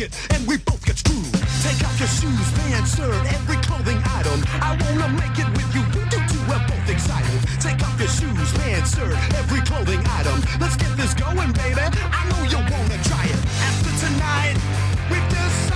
[0.01, 1.33] It, and we both get screwed.
[1.63, 4.45] Take off your shoes, pants, shirt, every clothing item.
[4.61, 5.83] I wanna make it with you.
[5.97, 6.41] You too.
[6.49, 7.41] We're both excited.
[7.61, 10.39] Take off your shoes, pants, shirt, every clothing item.
[10.61, 11.81] Let's get this going, baby.
[11.81, 13.41] I know you wanna try it.
[13.69, 14.57] After tonight,
[15.11, 15.76] we've decided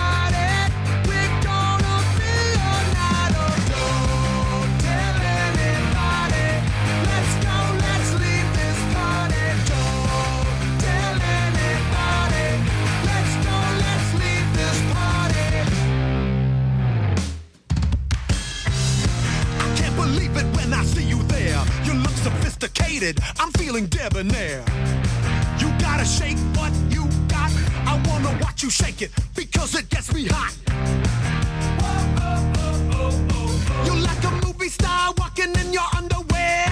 [22.91, 23.20] sophisticated.
[23.38, 24.64] I'm feeling debonair.
[25.59, 27.51] You gotta shake what you got.
[27.86, 30.55] I wanna watch you shake it because it gets me hot.
[33.86, 36.66] You're like a movie star walking in your underwear.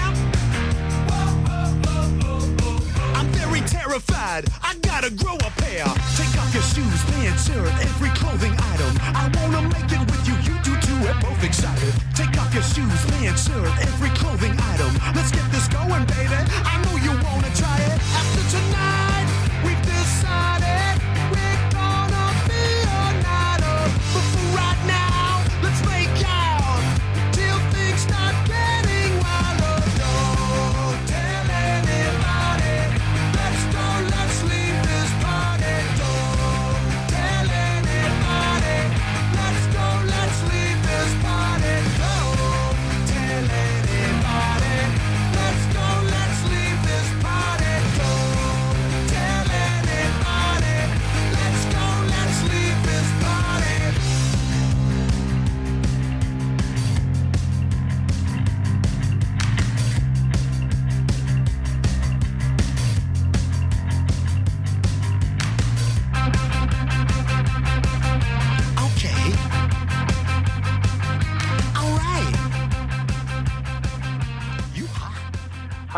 [3.15, 4.45] I'm very terrified.
[4.63, 5.85] I gotta grow a pair.
[6.17, 8.91] Take off your shoes, pants, shirt, every clothing item.
[9.01, 10.53] I wanna make it with you.
[10.53, 10.68] You.
[11.01, 11.93] We're both excited.
[12.13, 14.91] Take off your shoes, pants, shirt, every clothing item.
[15.15, 16.35] Let's get this going, baby.
[16.65, 17.97] I know you wanna try it.
[18.19, 18.88] After tonight,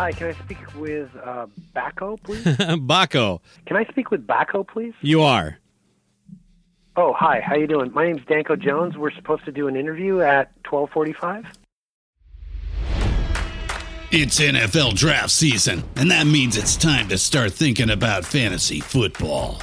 [0.02, 1.46] Hi, can I speak with uh,
[1.76, 2.42] Baco, please?
[2.44, 4.94] Baco, can I speak with Baco, please?
[5.00, 5.58] you are.
[6.96, 7.40] Oh, hi.
[7.40, 7.92] How you doing?
[7.94, 8.98] My name's Danko Jones.
[8.98, 11.46] We're supposed to do an interview at 12:45.
[14.10, 19.62] It's NFL draft season, and that means it's time to start thinking about fantasy football.